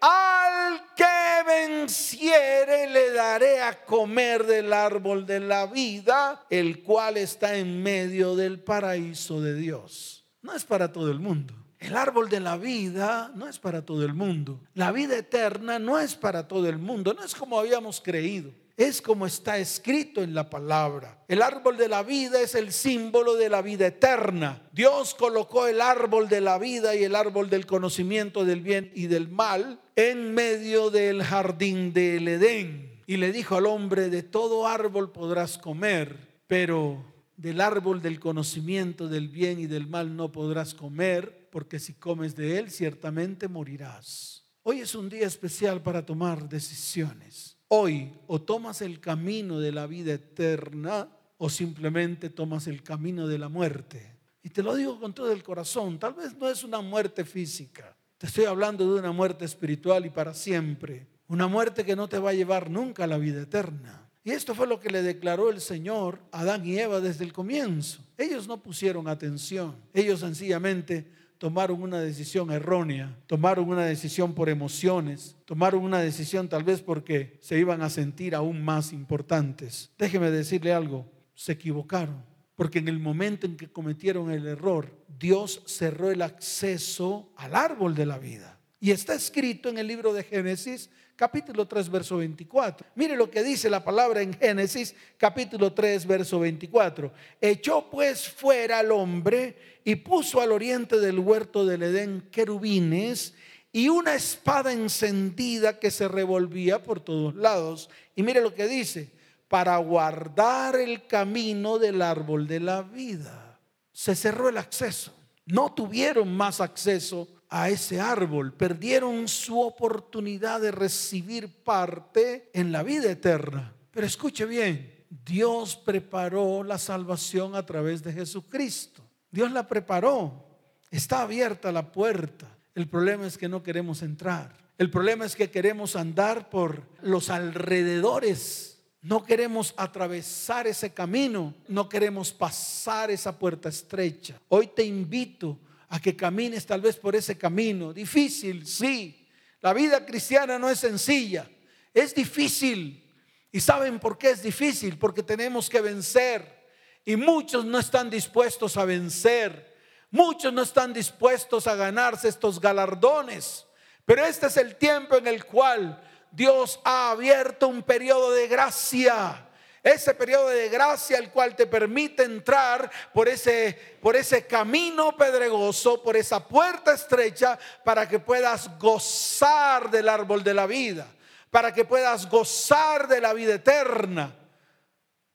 al 0.00 0.94
que 0.94 1.04
venciere 1.46 2.90
le 2.90 3.12
daré 3.12 3.62
a 3.62 3.84
comer 3.84 4.44
del 4.44 4.72
árbol 4.72 5.26
de 5.26 5.40
la 5.40 5.66
vida, 5.66 6.44
el 6.50 6.82
cual 6.82 7.16
está 7.16 7.56
en 7.56 7.82
medio 7.82 8.36
del 8.36 8.60
paraíso 8.60 9.40
de 9.40 9.54
Dios. 9.54 10.26
No 10.42 10.54
es 10.54 10.64
para 10.64 10.92
todo 10.92 11.10
el 11.10 11.20
mundo. 11.20 11.54
El 11.78 11.96
árbol 11.96 12.28
de 12.28 12.40
la 12.40 12.56
vida 12.56 13.30
no 13.34 13.48
es 13.48 13.58
para 13.58 13.84
todo 13.84 14.04
el 14.04 14.12
mundo. 14.12 14.60
La 14.74 14.90
vida 14.90 15.16
eterna 15.16 15.78
no 15.78 15.98
es 15.98 16.16
para 16.16 16.48
todo 16.48 16.68
el 16.68 16.78
mundo. 16.78 17.14
No 17.14 17.24
es 17.24 17.34
como 17.34 17.58
habíamos 17.58 18.00
creído. 18.00 18.50
Es 18.78 19.02
como 19.02 19.26
está 19.26 19.58
escrito 19.58 20.22
en 20.22 20.34
la 20.34 20.48
palabra. 20.48 21.24
El 21.26 21.42
árbol 21.42 21.76
de 21.76 21.88
la 21.88 22.04
vida 22.04 22.40
es 22.40 22.54
el 22.54 22.70
símbolo 22.72 23.34
de 23.34 23.48
la 23.48 23.60
vida 23.60 23.88
eterna. 23.88 24.62
Dios 24.70 25.16
colocó 25.16 25.66
el 25.66 25.80
árbol 25.80 26.28
de 26.28 26.40
la 26.40 26.58
vida 26.58 26.94
y 26.94 27.02
el 27.02 27.16
árbol 27.16 27.50
del 27.50 27.66
conocimiento 27.66 28.44
del 28.44 28.60
bien 28.60 28.92
y 28.94 29.08
del 29.08 29.28
mal 29.28 29.80
en 29.96 30.32
medio 30.32 30.90
del 30.90 31.24
jardín 31.24 31.92
del 31.92 32.28
Edén. 32.28 33.02
Y 33.08 33.16
le 33.16 33.32
dijo 33.32 33.56
al 33.56 33.66
hombre, 33.66 34.10
de 34.10 34.22
todo 34.22 34.68
árbol 34.68 35.10
podrás 35.10 35.58
comer, 35.58 36.38
pero 36.46 37.04
del 37.36 37.60
árbol 37.60 38.00
del 38.00 38.20
conocimiento 38.20 39.08
del 39.08 39.28
bien 39.28 39.58
y 39.58 39.66
del 39.66 39.88
mal 39.88 40.14
no 40.14 40.30
podrás 40.30 40.74
comer 40.74 41.48
porque 41.50 41.80
si 41.80 41.94
comes 41.94 42.36
de 42.36 42.60
él 42.60 42.70
ciertamente 42.70 43.48
morirás. 43.48 44.44
Hoy 44.62 44.82
es 44.82 44.94
un 44.94 45.08
día 45.08 45.26
especial 45.26 45.82
para 45.82 46.06
tomar 46.06 46.48
decisiones. 46.48 47.57
Hoy 47.68 48.12
o 48.26 48.40
tomas 48.40 48.80
el 48.80 48.98
camino 48.98 49.60
de 49.60 49.72
la 49.72 49.86
vida 49.86 50.14
eterna 50.14 51.08
o 51.36 51.50
simplemente 51.50 52.30
tomas 52.30 52.66
el 52.66 52.82
camino 52.82 53.28
de 53.28 53.38
la 53.38 53.48
muerte. 53.48 54.16
Y 54.42 54.48
te 54.48 54.62
lo 54.62 54.74
digo 54.74 54.98
con 54.98 55.12
todo 55.12 55.30
el 55.32 55.42
corazón, 55.42 55.98
tal 55.98 56.14
vez 56.14 56.34
no 56.36 56.48
es 56.48 56.64
una 56.64 56.80
muerte 56.80 57.24
física, 57.24 57.94
te 58.16 58.26
estoy 58.26 58.46
hablando 58.46 58.92
de 58.92 58.98
una 58.98 59.12
muerte 59.12 59.44
espiritual 59.44 60.06
y 60.06 60.10
para 60.10 60.32
siempre, 60.32 61.06
una 61.28 61.46
muerte 61.46 61.84
que 61.84 61.94
no 61.94 62.08
te 62.08 62.18
va 62.18 62.30
a 62.30 62.34
llevar 62.34 62.70
nunca 62.70 63.04
a 63.04 63.06
la 63.06 63.18
vida 63.18 63.42
eterna. 63.42 64.08
Y 64.24 64.30
esto 64.30 64.54
fue 64.54 64.66
lo 64.66 64.80
que 64.80 64.90
le 64.90 65.02
declaró 65.02 65.50
el 65.50 65.60
Señor 65.60 66.20
a 66.32 66.40
Adán 66.40 66.66
y 66.66 66.78
Eva 66.78 67.00
desde 67.00 67.24
el 67.24 67.32
comienzo. 67.32 68.02
Ellos 68.16 68.48
no 68.48 68.62
pusieron 68.62 69.08
atención, 69.08 69.76
ellos 69.92 70.20
sencillamente 70.20 71.17
tomaron 71.38 71.82
una 71.82 72.00
decisión 72.00 72.50
errónea, 72.50 73.16
tomaron 73.26 73.68
una 73.68 73.86
decisión 73.86 74.34
por 74.34 74.48
emociones, 74.48 75.36
tomaron 75.44 75.82
una 75.82 76.00
decisión 76.00 76.48
tal 76.48 76.64
vez 76.64 76.82
porque 76.82 77.38
se 77.40 77.58
iban 77.58 77.80
a 77.82 77.90
sentir 77.90 78.34
aún 78.34 78.62
más 78.62 78.92
importantes. 78.92 79.90
Déjeme 79.98 80.30
decirle 80.30 80.72
algo, 80.72 81.10
se 81.34 81.52
equivocaron, 81.52 82.24
porque 82.56 82.80
en 82.80 82.88
el 82.88 82.98
momento 82.98 83.46
en 83.46 83.56
que 83.56 83.70
cometieron 83.70 84.30
el 84.30 84.46
error, 84.46 84.92
Dios 85.18 85.62
cerró 85.66 86.10
el 86.10 86.22
acceso 86.22 87.32
al 87.36 87.54
árbol 87.54 87.94
de 87.94 88.06
la 88.06 88.18
vida. 88.18 88.58
Y 88.80 88.90
está 88.90 89.14
escrito 89.14 89.68
en 89.68 89.78
el 89.78 89.86
libro 89.86 90.12
de 90.12 90.24
Génesis 90.24 90.90
capítulo 91.18 91.66
3, 91.66 91.90
verso 91.90 92.18
24. 92.18 92.86
Mire 92.94 93.16
lo 93.16 93.28
que 93.28 93.42
dice 93.42 93.68
la 93.68 93.82
palabra 93.82 94.22
en 94.22 94.32
Génesis, 94.32 94.94
capítulo 95.16 95.72
3, 95.72 96.06
verso 96.06 96.38
24. 96.38 97.12
Echó 97.40 97.90
pues 97.90 98.28
fuera 98.28 98.78
al 98.78 98.92
hombre 98.92 99.80
y 99.84 99.96
puso 99.96 100.40
al 100.40 100.52
oriente 100.52 101.00
del 101.00 101.18
huerto 101.18 101.66
del 101.66 101.82
Edén 101.82 102.28
querubines 102.30 103.34
y 103.72 103.88
una 103.88 104.14
espada 104.14 104.72
encendida 104.72 105.80
que 105.80 105.90
se 105.90 106.06
revolvía 106.06 106.84
por 106.84 107.00
todos 107.00 107.34
lados. 107.34 107.90
Y 108.14 108.22
mire 108.22 108.40
lo 108.40 108.54
que 108.54 108.68
dice, 108.68 109.10
para 109.48 109.76
guardar 109.78 110.76
el 110.76 111.08
camino 111.08 111.80
del 111.80 112.00
árbol 112.00 112.46
de 112.46 112.60
la 112.60 112.82
vida. 112.82 113.58
Se 113.92 114.14
cerró 114.14 114.48
el 114.48 114.56
acceso. 114.56 115.12
No 115.46 115.74
tuvieron 115.74 116.32
más 116.32 116.60
acceso 116.60 117.26
a 117.50 117.70
ese 117.70 118.00
árbol, 118.00 118.52
perdieron 118.52 119.26
su 119.28 119.60
oportunidad 119.60 120.60
de 120.60 120.70
recibir 120.70 121.62
parte 121.64 122.50
en 122.52 122.72
la 122.72 122.82
vida 122.82 123.10
eterna. 123.10 123.72
Pero 123.90 124.06
escuche 124.06 124.44
bien, 124.44 125.04
Dios 125.24 125.76
preparó 125.76 126.62
la 126.62 126.78
salvación 126.78 127.54
a 127.54 127.64
través 127.64 128.02
de 128.02 128.12
Jesucristo. 128.12 129.02
Dios 129.30 129.50
la 129.52 129.66
preparó. 129.66 130.46
Está 130.90 131.22
abierta 131.22 131.72
la 131.72 131.90
puerta. 131.90 132.46
El 132.74 132.88
problema 132.88 133.26
es 133.26 133.38
que 133.38 133.48
no 133.48 133.62
queremos 133.62 134.02
entrar. 134.02 134.56
El 134.76 134.90
problema 134.90 135.24
es 135.24 135.34
que 135.34 135.50
queremos 135.50 135.96
andar 135.96 136.50
por 136.50 136.82
los 137.02 137.30
alrededores. 137.30 138.78
No 139.00 139.24
queremos 139.24 139.74
atravesar 139.76 140.66
ese 140.66 140.92
camino. 140.92 141.54
No 141.66 141.88
queremos 141.88 142.32
pasar 142.32 143.10
esa 143.10 143.36
puerta 143.38 143.68
estrecha. 143.68 144.40
Hoy 144.48 144.68
te 144.68 144.84
invito 144.84 145.58
a 145.88 146.00
que 146.00 146.16
camines 146.16 146.66
tal 146.66 146.80
vez 146.80 146.96
por 146.96 147.16
ese 147.16 147.38
camino. 147.38 147.92
Difícil, 147.92 148.66
sí. 148.66 149.26
La 149.60 149.72
vida 149.72 150.04
cristiana 150.04 150.58
no 150.58 150.68
es 150.70 150.78
sencilla, 150.78 151.48
es 151.92 152.14
difícil. 152.14 153.04
¿Y 153.50 153.60
saben 153.60 153.98
por 153.98 154.18
qué 154.18 154.30
es 154.30 154.42
difícil? 154.42 154.98
Porque 154.98 155.22
tenemos 155.22 155.68
que 155.68 155.80
vencer. 155.80 156.58
Y 157.04 157.16
muchos 157.16 157.64
no 157.64 157.78
están 157.78 158.10
dispuestos 158.10 158.76
a 158.76 158.84
vencer. 158.84 159.74
Muchos 160.10 160.52
no 160.52 160.62
están 160.62 160.92
dispuestos 160.92 161.66
a 161.66 161.74
ganarse 161.74 162.28
estos 162.28 162.60
galardones. 162.60 163.66
Pero 164.04 164.24
este 164.24 164.46
es 164.46 164.56
el 164.58 164.76
tiempo 164.76 165.16
en 165.16 165.26
el 165.26 165.44
cual 165.44 166.02
Dios 166.30 166.78
ha 166.84 167.10
abierto 167.10 167.68
un 167.68 167.82
periodo 167.82 168.32
de 168.32 168.46
gracia 168.46 169.47
ese 169.82 170.14
periodo 170.14 170.48
de 170.48 170.68
gracia 170.68 171.18
el 171.18 171.30
cual 171.30 171.54
te 171.54 171.66
permite 171.66 172.24
entrar 172.24 172.90
por 173.12 173.28
ese, 173.28 173.98
por 174.00 174.16
ese 174.16 174.46
camino 174.46 175.16
pedregoso, 175.16 176.02
por 176.02 176.16
esa 176.16 176.46
puerta 176.46 176.92
estrecha, 176.92 177.58
para 177.84 178.08
que 178.08 178.18
puedas 178.18 178.78
gozar 178.78 179.90
del 179.90 180.08
árbol 180.08 180.42
de 180.42 180.54
la 180.54 180.66
vida, 180.66 181.06
para 181.50 181.72
que 181.72 181.84
puedas 181.84 182.28
gozar 182.28 183.08
de 183.08 183.20
la 183.20 183.32
vida 183.32 183.54
eterna, 183.54 184.34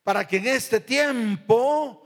para 0.04 0.28
que 0.28 0.38
en 0.38 0.48
este 0.48 0.80
tiempo 0.80 2.06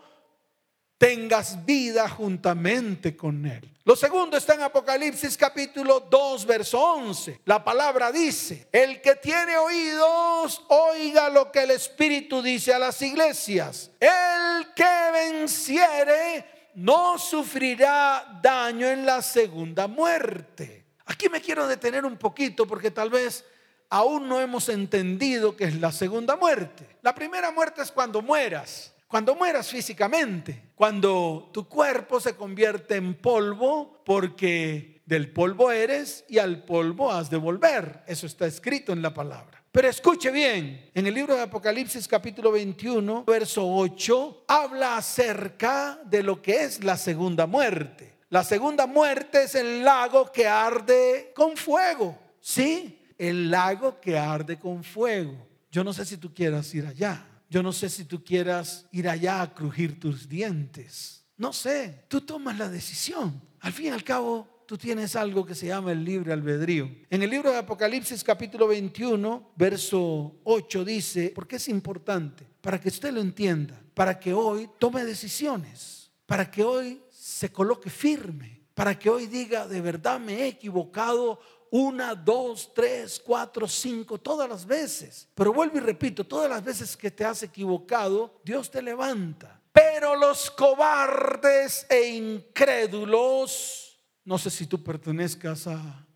tengas 0.98 1.66
vida 1.66 2.08
juntamente 2.10 3.16
con 3.16 3.46
Él. 3.46 3.77
Lo 3.88 3.96
segundo 3.96 4.36
está 4.36 4.54
en 4.54 4.64
Apocalipsis 4.64 5.38
capítulo 5.38 6.02
2, 6.02 6.46
verso 6.46 6.78
11. 6.78 7.40
La 7.46 7.64
palabra 7.64 8.12
dice, 8.12 8.68
el 8.70 9.00
que 9.00 9.16
tiene 9.16 9.56
oídos, 9.56 10.62
oiga 10.68 11.30
lo 11.30 11.50
que 11.54 11.64
el 11.64 11.72
Espíritu 11.72 12.42
dice 12.42 12.74
a 12.74 12.80
las 12.80 13.02
iglesias. 13.02 13.92
El 13.98 14.74
que 14.74 15.12
venciere 15.14 16.72
no 16.76 17.18
sufrirá 17.18 18.42
daño 18.44 18.90
en 18.90 19.06
la 19.06 19.22
segunda 19.22 19.88
muerte. 19.88 20.84
Aquí 21.06 21.30
me 21.30 21.40
quiero 21.40 21.66
detener 21.66 22.04
un 22.04 22.18
poquito 22.18 22.68
porque 22.68 22.92
tal 22.92 23.10
vez 23.10 23.46
aún 23.90 24.28
no 24.28 24.42
hemos 24.42 24.68
entendido 24.68 25.56
qué 25.56 25.64
es 25.64 25.80
la 25.80 25.94
segunda 25.94 26.36
muerte. 26.36 26.98
La 27.04 27.16
primera 27.16 27.52
muerte 27.52 27.84
es 27.84 27.92
cuando 27.94 28.22
mueras. 28.22 28.92
Cuando 29.08 29.36
mueras 29.36 29.70
físicamente, 29.70 30.72
cuando 30.76 31.50
tu 31.54 31.68
cuerpo 31.68 32.20
se 32.20 32.36
convierte 32.36 32.96
en 32.96 33.16
polvo 33.16 34.02
porque 34.06 35.02
del 35.06 35.32
polvo 35.32 35.72
eres 35.72 36.26
y 36.28 36.38
al 36.40 36.66
polvo 36.66 37.12
has 37.12 37.30
de 37.30 37.38
volver. 37.38 38.04
Eso 38.06 38.28
está 38.28 38.46
escrito 38.46 38.92
en 38.92 39.02
la 39.02 39.14
palabra. 39.14 39.64
Pero 39.72 39.88
escuche 39.88 40.32
bien, 40.32 40.90
en 40.94 41.08
el 41.08 41.14
libro 41.14 41.36
de 41.36 41.44
Apocalipsis 41.44 42.08
capítulo 42.08 42.52
21, 42.52 43.24
verso 43.26 43.66
8, 43.66 44.44
habla 44.48 44.98
acerca 44.98 46.00
de 46.04 46.24
lo 46.24 46.42
que 46.42 46.64
es 46.64 46.84
la 46.84 46.98
segunda 46.98 47.46
muerte. 47.46 48.18
La 48.30 48.44
segunda 48.44 48.88
muerte 48.88 49.44
es 49.44 49.56
el 49.56 49.86
lago 49.86 50.32
que 50.32 50.48
arde 50.48 51.32
con 51.34 51.56
fuego. 51.56 52.18
Sí, 52.42 53.00
el 53.18 53.50
lago 53.50 54.02
que 54.02 54.18
arde 54.18 54.60
con 54.60 54.84
fuego. 54.84 55.48
Yo 55.72 55.84
no 55.84 55.94
sé 55.94 56.06
si 56.06 56.18
tú 56.18 56.34
quieras 56.34 56.74
ir 56.74 56.86
allá. 56.86 57.26
Yo 57.50 57.64
no 57.64 57.72
sé 57.72 57.90
si 57.90 58.06
tú 58.06 58.24
quieras 58.24 58.88
ir 58.92 59.08
allá 59.08 59.42
a 59.42 59.54
crujir 59.54 60.00
tus 60.00 60.28
dientes. 60.28 61.26
No 61.38 61.54
sé, 61.54 62.06
tú 62.08 62.22
tomas 62.22 62.58
la 62.58 62.70
decisión. 62.70 63.42
Al 63.60 63.74
fin 63.74 63.88
y 63.88 63.90
al 63.90 64.04
cabo, 64.04 64.64
tú 64.66 64.78
tienes 64.78 65.16
algo 65.16 65.46
que 65.46 65.56
se 65.56 65.68
llama 65.68 65.94
el 65.94 66.04
libre 66.04 66.34
albedrío. 66.34 66.92
En 67.10 67.24
el 67.24 67.30
libro 67.30 67.52
de 67.52 67.58
Apocalipsis 67.58 68.24
capítulo 68.24 68.68
21, 68.68 69.54
verso 69.56 70.42
8 70.44 70.84
dice, 70.84 71.32
porque 71.34 71.56
es 71.56 71.70
importante, 71.70 72.46
para 72.60 72.80
que 72.80 72.90
usted 72.90 73.14
lo 73.14 73.22
entienda, 73.22 73.82
para 73.94 74.20
que 74.20 74.34
hoy 74.34 74.70
tome 74.78 75.06
decisiones, 75.06 76.12
para 76.26 76.52
que 76.52 76.64
hoy 76.64 77.02
se 77.10 77.52
coloque 77.52 77.90
firme, 77.90 78.58
para 78.74 79.00
que 79.00 79.10
hoy 79.10 79.26
diga, 79.26 79.68
de 79.68 79.82
verdad 79.82 80.20
me 80.20 80.42
he 80.42 80.48
equivocado 80.48 81.40
una, 81.72 82.16
dos, 82.16 82.74
tres, 82.74 83.22
cuatro, 83.24 83.68
cinco, 83.68 84.18
todas 84.18 84.50
las 84.50 84.66
veces. 84.66 85.28
Pero 85.36 85.54
vuelvo 85.54 85.78
y 85.78 85.82
repito, 85.82 86.24
todas 86.26 86.50
las 86.50 86.64
veces 86.64 86.96
que 86.96 87.12
te 87.12 87.26
has 87.26 87.44
equivocado, 87.44 88.40
Dios 88.44 88.72
te 88.72 88.82
levanta. 88.82 89.62
Pero 89.72 90.16
los 90.16 90.50
cobardes 90.52 91.86
e 91.90 92.10
incrédulos, 92.16 94.00
no 94.26 94.38
sé 94.38 94.50
si 94.50 94.66
tú 94.66 94.84
pertenezcas 94.84 95.68
a 95.68 96.08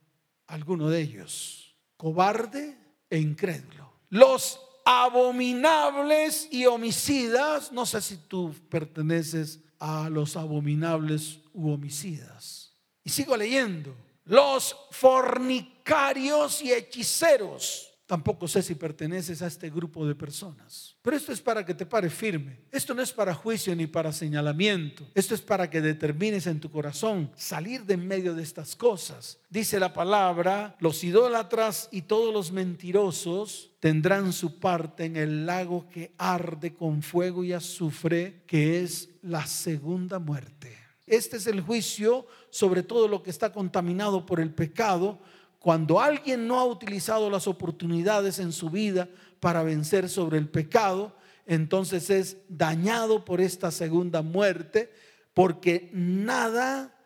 alguno 0.48 0.90
de 0.90 1.02
ellos, 1.02 1.78
cobarde 1.98 2.78
e 3.10 3.20
incrédulo. 3.20 3.92
Los 4.10 4.60
abominables 4.84 6.48
y 6.52 6.66
homicidas, 6.66 7.72
no 7.72 7.86
sé 7.86 8.02
si 8.02 8.18
tú 8.18 8.54
perteneces 8.70 9.60
a 9.80 10.10
los 10.10 10.36
abominables 10.36 11.40
u 11.54 11.72
homicidas. 11.72 12.76
Y 13.04 13.10
sigo 13.10 13.36
leyendo 13.38 13.96
los 14.26 14.76
fornicarios 14.92 16.62
y 16.62 16.72
hechiceros. 16.72 17.92
Tampoco 18.12 18.46
sé 18.46 18.62
si 18.62 18.76
perteneces 18.76 19.42
a 19.42 19.48
este 19.48 19.70
grupo 19.70 20.06
de 20.06 20.16
personas. 20.16 20.98
Pero 21.02 21.16
esto 21.16 21.32
es 21.32 21.40
para 21.40 21.66
que 21.66 21.74
te 21.74 21.86
pare 21.86 22.10
firme. 22.10 22.60
Esto 22.70 22.94
no 22.94 23.02
es 23.02 23.14
para 23.14 23.34
juicio 23.34 23.74
ni 23.74 23.88
para 23.88 24.12
señalamiento. 24.12 25.08
Esto 25.16 25.34
es 25.34 25.40
para 25.40 25.70
que 25.70 25.80
determines 25.80 26.46
en 26.46 26.60
tu 26.60 26.70
corazón 26.70 27.32
salir 27.38 27.86
de 27.86 27.94
en 27.94 28.06
medio 28.06 28.36
de 28.36 28.44
estas 28.44 28.76
cosas. 28.76 29.40
Dice 29.50 29.80
la 29.80 29.94
palabra, 29.94 30.76
los 30.80 31.06
idólatras 31.06 31.88
y 31.90 32.02
todos 32.02 32.34
los 32.34 32.52
mentirosos 32.52 33.72
tendrán 33.80 34.34
su 34.34 34.60
parte 34.60 35.06
en 35.06 35.16
el 35.16 35.46
lago 35.46 35.88
que 35.90 36.14
arde 36.18 36.74
con 36.74 37.02
fuego 37.02 37.46
y 37.46 37.54
azufre, 37.54 38.44
que 38.46 38.84
es 38.84 39.08
la 39.22 39.48
segunda 39.48 40.20
muerte. 40.20 40.82
Este 41.08 41.38
es 41.38 41.48
el 41.48 41.62
juicio 41.62 42.26
sobre 42.52 42.84
todo 42.84 43.08
lo 43.08 43.24
que 43.24 43.32
está 43.32 43.52
contaminado 43.52 44.26
por 44.26 44.40
el 44.40 44.54
pecado 44.54 45.20
cuando 45.62 46.00
alguien 46.00 46.48
no 46.48 46.60
ha 46.60 46.66
utilizado 46.66 47.30
las 47.30 47.48
oportunidades 47.48 48.40
en 48.40 48.52
su 48.52 48.72
vida 48.72 49.08
para 49.40 49.62
vencer 49.62 50.10
sobre 50.10 50.40
el 50.40 50.50
pecado, 50.50 51.16
entonces 51.46 52.10
es 52.10 52.38
dañado 52.50 53.24
por 53.24 53.42
esta 53.42 53.70
segunda 53.70 54.24
muerte, 54.24 54.92
porque 55.36 55.92
nada 55.94 56.98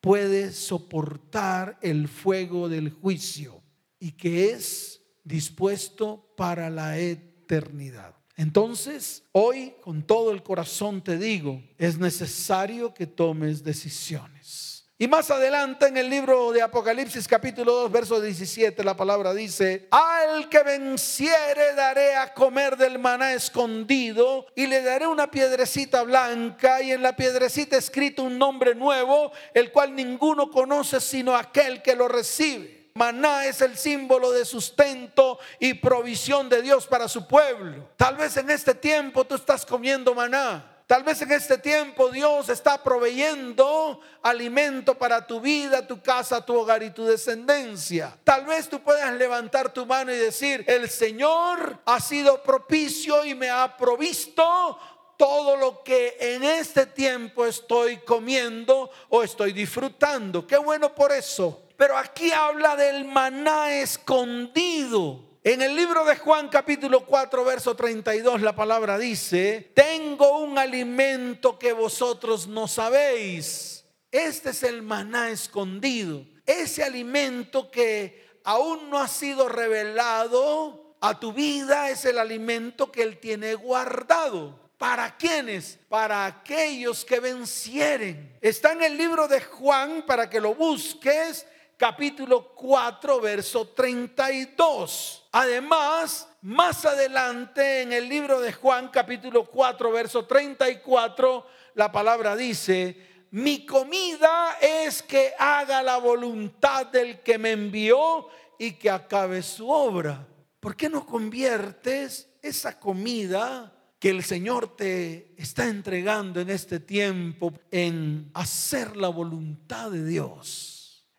puede 0.00 0.52
soportar 0.52 1.78
el 1.82 2.06
fuego 2.06 2.68
del 2.68 2.90
juicio 2.90 3.60
y 3.98 4.12
que 4.12 4.50
es 4.50 5.02
dispuesto 5.24 6.32
para 6.36 6.70
la 6.70 7.00
eternidad. 7.00 8.14
Entonces, 8.36 9.24
hoy 9.32 9.74
con 9.82 10.06
todo 10.06 10.30
el 10.30 10.44
corazón 10.44 11.02
te 11.02 11.18
digo, 11.18 11.60
es 11.76 11.98
necesario 11.98 12.94
que 12.94 13.08
tomes 13.08 13.64
decisiones. 13.64 14.65
Y 14.98 15.08
más 15.08 15.30
adelante 15.30 15.88
en 15.88 15.98
el 15.98 16.08
libro 16.08 16.52
de 16.52 16.62
Apocalipsis 16.62 17.28
capítulo 17.28 17.70
2 17.82 17.92
verso 17.92 18.18
17 18.18 18.82
la 18.82 18.96
palabra 18.96 19.34
dice, 19.34 19.88
al 19.90 20.48
que 20.48 20.62
venciere 20.62 21.74
daré 21.74 22.16
a 22.16 22.32
comer 22.32 22.78
del 22.78 22.98
maná 22.98 23.34
escondido 23.34 24.46
y 24.54 24.66
le 24.66 24.80
daré 24.80 25.06
una 25.06 25.30
piedrecita 25.30 26.02
blanca 26.02 26.80
y 26.80 26.92
en 26.92 27.02
la 27.02 27.14
piedrecita 27.14 27.76
escrito 27.76 28.22
un 28.22 28.38
nombre 28.38 28.74
nuevo, 28.74 29.32
el 29.52 29.70
cual 29.70 29.94
ninguno 29.94 30.50
conoce 30.50 30.98
sino 30.98 31.36
aquel 31.36 31.82
que 31.82 31.94
lo 31.94 32.08
recibe. 32.08 32.92
Maná 32.94 33.44
es 33.44 33.60
el 33.60 33.76
símbolo 33.76 34.32
de 34.32 34.46
sustento 34.46 35.38
y 35.60 35.74
provisión 35.74 36.48
de 36.48 36.62
Dios 36.62 36.86
para 36.86 37.06
su 37.06 37.28
pueblo. 37.28 37.90
Tal 37.98 38.16
vez 38.16 38.38
en 38.38 38.48
este 38.48 38.74
tiempo 38.74 39.26
tú 39.26 39.34
estás 39.34 39.66
comiendo 39.66 40.14
maná. 40.14 40.75
Tal 40.86 41.02
vez 41.02 41.20
en 41.20 41.32
este 41.32 41.58
tiempo 41.58 42.10
Dios 42.10 42.48
está 42.48 42.80
proveyendo 42.80 44.00
alimento 44.22 44.96
para 44.96 45.26
tu 45.26 45.40
vida, 45.40 45.84
tu 45.84 46.00
casa, 46.00 46.46
tu 46.46 46.54
hogar 46.54 46.80
y 46.84 46.90
tu 46.90 47.04
descendencia. 47.04 48.16
Tal 48.22 48.46
vez 48.46 48.68
tú 48.68 48.80
puedas 48.80 49.12
levantar 49.14 49.72
tu 49.72 49.84
mano 49.84 50.12
y 50.12 50.16
decir, 50.16 50.64
el 50.68 50.88
Señor 50.88 51.80
ha 51.84 51.98
sido 51.98 52.40
propicio 52.40 53.24
y 53.24 53.34
me 53.34 53.50
ha 53.50 53.76
provisto 53.76 54.78
todo 55.16 55.56
lo 55.56 55.82
que 55.82 56.16
en 56.20 56.44
este 56.44 56.86
tiempo 56.86 57.44
estoy 57.44 57.96
comiendo 57.98 58.88
o 59.08 59.24
estoy 59.24 59.52
disfrutando. 59.52 60.46
Qué 60.46 60.56
bueno 60.56 60.94
por 60.94 61.10
eso. 61.10 61.64
Pero 61.76 61.96
aquí 61.96 62.30
habla 62.30 62.76
del 62.76 63.04
maná 63.04 63.72
escondido. 63.72 65.25
En 65.46 65.62
el 65.62 65.76
libro 65.76 66.04
de 66.04 66.16
Juan 66.16 66.48
capítulo 66.48 67.06
4 67.06 67.44
verso 67.44 67.76
32 67.76 68.42
la 68.42 68.56
palabra 68.56 68.98
dice, 68.98 69.70
tengo 69.76 70.40
un 70.40 70.58
alimento 70.58 71.56
que 71.56 71.72
vosotros 71.72 72.48
no 72.48 72.66
sabéis. 72.66 73.84
Este 74.10 74.50
es 74.50 74.64
el 74.64 74.82
maná 74.82 75.30
escondido, 75.30 76.26
ese 76.44 76.82
alimento 76.82 77.70
que 77.70 78.40
aún 78.42 78.90
no 78.90 78.98
ha 78.98 79.06
sido 79.06 79.48
revelado 79.48 80.96
a 81.00 81.20
tu 81.20 81.32
vida, 81.32 81.90
es 81.90 82.04
el 82.06 82.18
alimento 82.18 82.90
que 82.90 83.04
Él 83.04 83.18
tiene 83.18 83.54
guardado. 83.54 84.58
¿Para 84.78 85.16
quiénes? 85.16 85.78
Para 85.88 86.26
aquellos 86.26 87.04
que 87.04 87.20
vencieren. 87.20 88.36
Está 88.40 88.72
en 88.72 88.82
el 88.82 88.98
libro 88.98 89.28
de 89.28 89.40
Juan 89.40 90.04
para 90.06 90.28
que 90.28 90.40
lo 90.40 90.56
busques 90.56 91.46
capítulo 91.76 92.54
4, 92.54 93.20
verso 93.20 93.68
32. 93.68 95.28
Además, 95.32 96.28
más 96.42 96.84
adelante 96.84 97.82
en 97.82 97.92
el 97.92 98.08
libro 98.08 98.40
de 98.40 98.52
Juan, 98.52 98.88
capítulo 98.88 99.44
4, 99.44 99.90
verso 99.90 100.24
34, 100.24 101.46
la 101.74 101.92
palabra 101.92 102.34
dice, 102.34 103.26
mi 103.32 103.66
comida 103.66 104.56
es 104.60 105.02
que 105.02 105.32
haga 105.38 105.82
la 105.82 105.98
voluntad 105.98 106.86
del 106.86 107.20
que 107.20 107.38
me 107.38 107.52
envió 107.52 108.28
y 108.58 108.72
que 108.72 108.90
acabe 108.90 109.42
su 109.42 109.68
obra. 109.70 110.26
¿Por 110.60 110.76
qué 110.76 110.88
no 110.88 111.04
conviertes 111.04 112.30
esa 112.40 112.78
comida 112.80 113.72
que 113.98 114.10
el 114.10 114.24
Señor 114.24 114.76
te 114.76 115.34
está 115.36 115.66
entregando 115.68 116.40
en 116.40 116.50
este 116.50 116.80
tiempo 116.80 117.52
en 117.70 118.30
hacer 118.34 118.96
la 118.96 119.08
voluntad 119.08 119.90
de 119.90 120.04
Dios? 120.04 120.75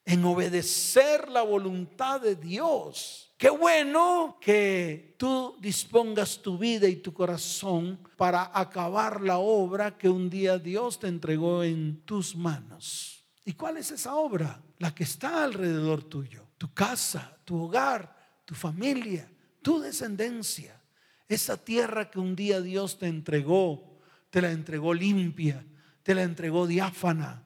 En 0.08 0.24
obedecer 0.24 1.28
la 1.28 1.42
voluntad 1.42 2.22
de 2.22 2.38
Dios. 2.38 3.34
Qué 3.38 3.50
bueno 3.50 4.38
que 4.40 5.16
tú 5.18 5.58
dispongas 5.60 6.42
tu 6.42 6.58
vida 6.58 6.88
y 6.88 6.96
tu 6.96 7.14
corazón 7.14 8.00
para 8.16 8.50
acabar 8.54 9.20
la 9.20 9.38
obra 9.38 9.98
que 9.98 10.08
un 10.08 10.30
día 10.30 10.58
Dios 10.60 10.98
te 10.98 11.08
entregó 11.08 11.62
en 11.62 12.04
tus 12.06 12.38
manos. 12.38 13.26
¿Y 13.44 13.52
cuál 13.52 13.76
es 13.76 13.92
esa 13.92 14.16
obra? 14.16 14.64
La 14.80 14.96
que 14.96 15.04
está 15.04 15.44
alrededor 15.44 16.04
tuyo. 16.04 16.48
Tu 16.58 16.74
casa, 16.74 17.38
tu 17.44 17.64
hogar, 17.64 18.16
tu 18.46 18.56
familia, 18.56 19.30
tu 19.62 19.82
descendencia. 19.82 20.82
Esa 21.28 21.58
tierra 21.58 22.10
que 22.10 22.20
un 22.20 22.34
día 22.34 22.62
Dios 22.62 22.98
te 22.98 23.08
entregó, 23.08 24.00
te 24.30 24.42
la 24.42 24.52
entregó 24.52 24.94
limpia, 24.94 25.66
te 26.02 26.16
la 26.16 26.24
entregó 26.24 26.66
diáfana, 26.66 27.44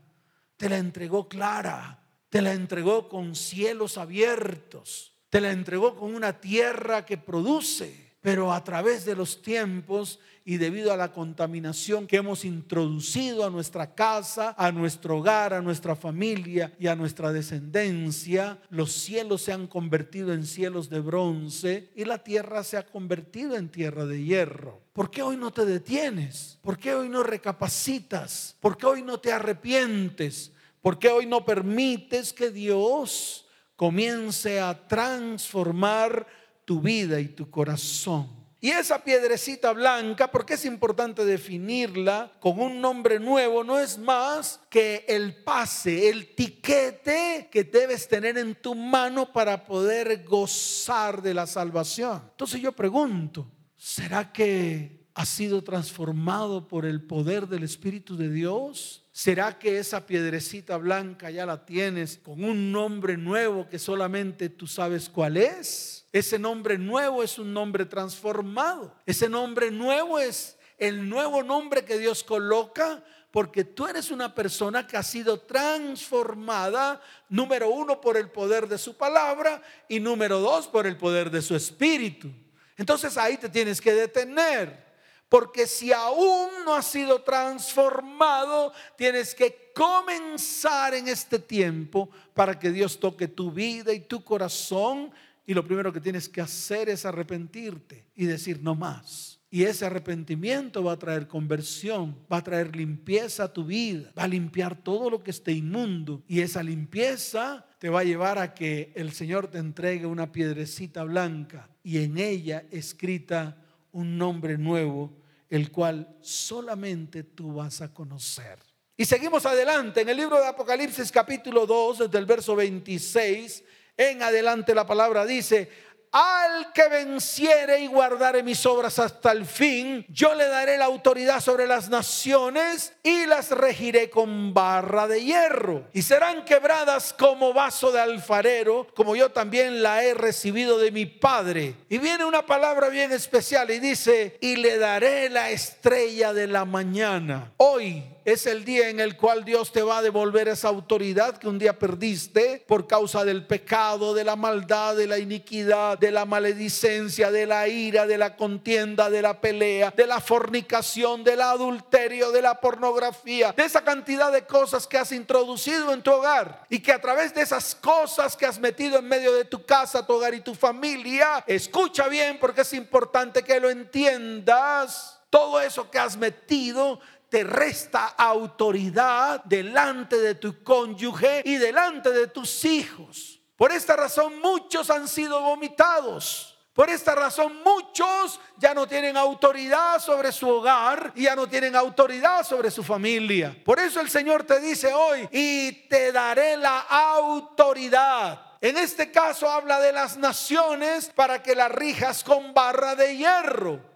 te 0.57 0.69
la 0.69 0.77
entregó 0.77 1.27
clara 1.27 2.00
te 2.31 2.41
la 2.41 2.53
entregó 2.53 3.09
con 3.09 3.35
cielos 3.35 3.97
abiertos. 3.97 5.11
Te 5.29 5.41
la 5.41 5.51
entregó 5.51 5.97
con 5.97 6.15
una 6.15 6.39
tierra 6.39 7.05
que 7.05 7.17
produce. 7.17 8.15
Pero 8.21 8.53
a 8.53 8.63
través 8.63 9.03
de 9.03 9.15
los 9.15 9.41
tiempos 9.41 10.19
y 10.45 10.55
debido 10.55 10.93
a 10.93 10.97
la 10.97 11.11
contaminación 11.11 12.07
que 12.07 12.17
hemos 12.17 12.45
introducido 12.45 13.45
a 13.45 13.49
nuestra 13.49 13.95
casa, 13.95 14.55
a 14.57 14.71
nuestro 14.71 15.17
hogar, 15.17 15.53
a 15.53 15.61
nuestra 15.61 15.93
familia 15.93 16.73
y 16.79 16.87
a 16.87 16.95
nuestra 16.95 17.33
descendencia, 17.33 18.61
los 18.69 18.93
cielos 18.93 19.41
se 19.41 19.51
han 19.51 19.67
convertido 19.67 20.31
en 20.31 20.45
cielos 20.45 20.89
de 20.89 21.01
bronce 21.01 21.91
y 21.95 22.05
la 22.05 22.19
tierra 22.19 22.63
se 22.63 22.77
ha 22.77 22.85
convertido 22.85 23.57
en 23.57 23.67
tierra 23.67 24.05
de 24.05 24.23
hierro. 24.23 24.81
¿Por 24.93 25.11
qué 25.11 25.21
hoy 25.21 25.35
no 25.35 25.51
te 25.51 25.65
detienes? 25.65 26.59
¿Por 26.61 26.77
qué 26.77 26.93
hoy 26.93 27.09
no 27.09 27.23
recapacitas? 27.23 28.55
¿Por 28.61 28.77
qué 28.77 28.85
hoy 28.85 29.01
no 29.01 29.19
te 29.19 29.33
arrepientes? 29.33 30.53
¿Por 30.81 30.97
qué 30.97 31.09
hoy 31.09 31.25
no 31.25 31.45
permites 31.45 32.33
que 32.33 32.49
Dios 32.49 33.45
comience 33.75 34.59
a 34.59 34.87
transformar 34.87 36.25
tu 36.65 36.81
vida 36.81 37.19
y 37.19 37.27
tu 37.27 37.49
corazón? 37.49 38.41
Y 38.63 38.69
esa 38.69 39.03
piedrecita 39.03 39.73
blanca, 39.73 40.29
porque 40.29 40.53
es 40.53 40.65
importante 40.65 41.25
definirla 41.25 42.31
con 42.39 42.59
un 42.59 42.79
nombre 42.79 43.19
nuevo, 43.19 43.63
no 43.63 43.79
es 43.79 43.97
más 43.97 44.59
que 44.69 45.03
el 45.07 45.43
pase, 45.43 46.09
el 46.09 46.35
tiquete 46.35 47.49
que 47.51 47.63
debes 47.63 48.07
tener 48.07 48.37
en 48.37 48.53
tu 48.53 48.75
mano 48.75 49.33
para 49.33 49.65
poder 49.65 50.23
gozar 50.23 51.23
de 51.23 51.33
la 51.33 51.47
salvación. 51.47 52.21
Entonces 52.29 52.61
yo 52.61 52.71
pregunto, 52.71 53.47
¿será 53.77 54.31
que 54.31 55.07
ha 55.15 55.25
sido 55.25 55.63
transformado 55.63 56.67
por 56.67 56.85
el 56.85 57.01
poder 57.01 57.47
del 57.47 57.63
Espíritu 57.63 58.15
de 58.15 58.29
Dios? 58.29 59.00
¿Será 59.11 59.59
que 59.59 59.77
esa 59.77 60.05
piedrecita 60.05 60.77
blanca 60.77 61.29
ya 61.29 61.45
la 61.45 61.65
tienes 61.65 62.17
con 62.17 62.43
un 62.43 62.71
nombre 62.71 63.17
nuevo 63.17 63.67
que 63.67 63.77
solamente 63.77 64.47
tú 64.47 64.67
sabes 64.67 65.09
cuál 65.09 65.35
es? 65.35 66.05
Ese 66.13 66.39
nombre 66.39 66.77
nuevo 66.77 67.21
es 67.21 67.37
un 67.37 67.53
nombre 67.53 67.85
transformado. 67.85 68.95
Ese 69.05 69.27
nombre 69.27 69.69
nuevo 69.69 70.17
es 70.17 70.57
el 70.77 71.09
nuevo 71.09 71.43
nombre 71.43 71.83
que 71.83 71.97
Dios 71.97 72.23
coloca 72.23 73.03
porque 73.31 73.63
tú 73.63 73.87
eres 73.87 74.11
una 74.11 74.35
persona 74.35 74.85
que 74.85 74.97
ha 74.97 75.03
sido 75.03 75.39
transformada, 75.39 77.01
número 77.29 77.69
uno, 77.69 78.01
por 78.01 78.17
el 78.17 78.29
poder 78.29 78.67
de 78.67 78.77
su 78.77 78.97
palabra 78.97 79.61
y 79.87 79.99
número 79.99 80.39
dos, 80.39 80.67
por 80.67 80.85
el 80.85 80.97
poder 80.97 81.31
de 81.31 81.41
su 81.41 81.55
espíritu. 81.55 82.29
Entonces 82.77 83.17
ahí 83.17 83.37
te 83.37 83.47
tienes 83.47 83.79
que 83.79 83.93
detener. 83.93 84.90
Porque 85.31 85.65
si 85.65 85.93
aún 85.93 86.49
no 86.65 86.75
has 86.75 86.87
sido 86.87 87.21
transformado, 87.21 88.73
tienes 88.97 89.33
que 89.33 89.71
comenzar 89.73 90.93
en 90.93 91.07
este 91.07 91.39
tiempo 91.39 92.09
para 92.33 92.59
que 92.59 92.69
Dios 92.69 92.99
toque 92.99 93.29
tu 93.29 93.49
vida 93.49 93.93
y 93.93 94.01
tu 94.01 94.25
corazón. 94.25 95.09
Y 95.45 95.53
lo 95.53 95.63
primero 95.63 95.93
que 95.93 96.01
tienes 96.01 96.27
que 96.27 96.41
hacer 96.41 96.89
es 96.89 97.05
arrepentirte 97.05 98.03
y 98.13 98.25
decir 98.25 98.61
no 98.61 98.75
más. 98.75 99.39
Y 99.49 99.63
ese 99.63 99.85
arrepentimiento 99.85 100.83
va 100.83 100.91
a 100.91 100.99
traer 100.99 101.29
conversión, 101.29 102.17
va 102.29 102.39
a 102.39 102.43
traer 102.43 102.75
limpieza 102.75 103.45
a 103.45 103.53
tu 103.53 103.63
vida, 103.63 104.11
va 104.17 104.23
a 104.23 104.27
limpiar 104.27 104.83
todo 104.83 105.09
lo 105.09 105.23
que 105.23 105.31
esté 105.31 105.53
inmundo. 105.53 106.23
Y 106.27 106.41
esa 106.41 106.61
limpieza 106.61 107.65
te 107.79 107.87
va 107.87 108.01
a 108.01 108.03
llevar 108.03 108.37
a 108.37 108.53
que 108.53 108.91
el 108.95 109.13
Señor 109.13 109.47
te 109.47 109.59
entregue 109.59 110.05
una 110.07 110.33
piedrecita 110.33 111.05
blanca 111.05 111.69
y 111.85 111.99
en 111.99 112.17
ella 112.17 112.65
escrita 112.69 113.55
un 113.91 114.17
nombre 114.17 114.57
nuevo, 114.57 115.20
el 115.51 115.71
cual 115.71 116.17
solamente 116.21 117.21
tú 117.21 117.53
vas 117.53 117.81
a 117.81 117.93
conocer. 117.93 118.57
Y 118.97 119.05
seguimos 119.05 119.45
adelante 119.45 120.01
en 120.01 120.09
el 120.09 120.17
libro 120.17 120.39
de 120.39 120.47
Apocalipsis 120.47 121.11
capítulo 121.11 121.67
2, 121.67 121.99
desde 121.99 122.17
el 122.17 122.25
verso 122.25 122.55
26 122.55 123.63
en 123.97 124.23
adelante 124.23 124.73
la 124.73 124.87
palabra 124.87 125.25
dice, 125.25 125.69
al 126.11 126.73
que 126.73 126.89
venciere 126.89 127.79
y 127.79 127.87
guardare 127.87 128.43
mis 128.43 128.65
obras 128.65 128.99
hasta 128.99 129.31
el 129.31 129.45
fin, 129.45 130.05
yo 130.09 130.35
le 130.35 130.47
daré 130.47 130.77
la 130.77 130.85
autoridad 130.85 131.39
sobre 131.39 131.67
las 131.67 131.89
naciones 131.89 132.93
y 133.01 133.25
las 133.25 133.51
regiré 133.51 134.09
con 134.09 134.53
barra 134.53 135.07
de 135.07 135.23
hierro. 135.23 135.83
Y 135.93 136.01
serán 136.01 136.43
quebradas 136.43 137.13
como 137.13 137.53
vaso 137.53 137.91
de 137.91 138.01
alfarero, 138.01 138.87
como 138.93 139.15
yo 139.15 139.31
también 139.31 139.81
la 139.81 140.03
he 140.03 140.13
recibido 140.13 140.77
de 140.77 140.91
mi 140.91 141.05
Padre. 141.05 141.75
Y 141.89 141.97
viene 141.97 142.25
una 142.25 142.45
palabra 142.45 142.89
bien 142.89 143.11
especial 143.11 143.71
y 143.71 143.79
dice, 143.79 144.37
y 144.41 144.57
le 144.57 144.77
daré 144.77 145.29
la 145.29 145.49
estrella 145.49 146.33
de 146.33 146.47
la 146.47 146.65
mañana. 146.65 147.53
Hoy 147.57 148.03
es 148.25 148.45
el 148.45 148.63
día 148.65 148.89
en 148.89 148.99
el 148.99 149.17
cual 149.17 149.43
Dios 149.43 149.71
te 149.71 149.81
va 149.81 149.97
a 149.97 150.01
devolver 150.01 150.47
esa 150.47 150.67
autoridad 150.67 151.37
que 151.37 151.47
un 151.47 151.57
día 151.57 151.77
perdiste 151.77 152.63
por 152.67 152.87
causa 152.87 153.25
del 153.25 153.45
pecado, 153.45 154.13
de 154.13 154.23
la 154.23 154.35
maldad, 154.35 154.95
de 154.95 155.07
la 155.07 155.17
iniquidad, 155.17 155.97
de 155.97 156.11
la 156.11 156.25
maledicencia, 156.25 157.31
de 157.31 157.45
la 157.47 157.67
ira, 157.67 158.05
de 158.05 158.17
la 158.17 158.35
contienda, 158.35 159.09
de 159.09 159.21
la 159.21 159.41
pelea, 159.41 159.91
de 159.95 160.05
la 160.05 160.19
fornicación, 160.19 161.23
del 161.23 161.41
adulterio, 161.41 162.31
de 162.31 162.41
la 162.41 162.59
pornografía, 162.59 163.53
de 163.53 163.63
esa 163.63 163.83
cantidad 163.83 164.31
de 164.31 164.45
cosas 164.45 164.85
que 164.85 164.97
has 164.97 165.11
introducido 165.11 165.91
en 165.93 166.01
tu 166.01 166.11
hogar 166.11 166.65
y 166.69 166.79
que 166.79 166.91
a 166.91 167.01
través 167.01 167.33
de 167.33 167.41
esas 167.41 167.75
cosas 167.75 168.35
que 168.37 168.45
has 168.45 168.59
metido 168.59 168.99
en 168.99 169.07
medio 169.07 169.33
de 169.33 169.45
tu 169.45 169.65
casa, 169.65 170.05
tu 170.05 170.13
hogar 170.13 170.33
y 170.33 170.41
tu 170.41 170.53
familia, 170.53 171.43
escucha 171.47 172.07
bien 172.07 172.37
porque 172.39 172.61
es 172.61 172.73
importante 172.73 173.43
que 173.43 173.59
lo 173.59 173.69
entiendas. 173.69 175.17
Todo 175.29 175.61
eso 175.61 175.89
que 175.89 175.97
has 175.97 176.17
metido 176.17 176.99
te 177.31 177.45
resta 177.45 178.07
autoridad 178.17 179.41
delante 179.45 180.17
de 180.17 180.35
tu 180.35 180.61
cónyuge 180.61 181.41
y 181.45 181.55
delante 181.55 182.11
de 182.11 182.27
tus 182.27 182.65
hijos. 182.65 183.39
Por 183.55 183.71
esta 183.71 183.95
razón 183.95 184.41
muchos 184.41 184.89
han 184.89 185.07
sido 185.07 185.39
vomitados. 185.39 186.59
Por 186.73 186.89
esta 186.89 187.15
razón 187.15 187.63
muchos 187.63 188.37
ya 188.57 188.73
no 188.73 188.85
tienen 188.85 189.15
autoridad 189.15 189.99
sobre 190.01 190.33
su 190.33 190.49
hogar 190.49 191.13
y 191.15 191.23
ya 191.23 191.35
no 191.37 191.47
tienen 191.47 191.73
autoridad 191.73 192.45
sobre 192.45 192.69
su 192.69 192.83
familia. 192.83 193.55
Por 193.63 193.79
eso 193.79 194.01
el 194.01 194.09
Señor 194.09 194.43
te 194.43 194.59
dice 194.59 194.93
hoy, 194.93 195.29
y 195.31 195.71
te 195.87 196.11
daré 196.11 196.57
la 196.57 196.81
autoridad. 196.81 198.41
En 198.59 198.77
este 198.77 199.09
caso 199.09 199.49
habla 199.49 199.79
de 199.79 199.93
las 199.93 200.17
naciones 200.17 201.09
para 201.15 201.41
que 201.41 201.55
las 201.55 201.71
rijas 201.71 202.25
con 202.25 202.53
barra 202.53 202.95
de 202.95 203.15
hierro. 203.15 203.90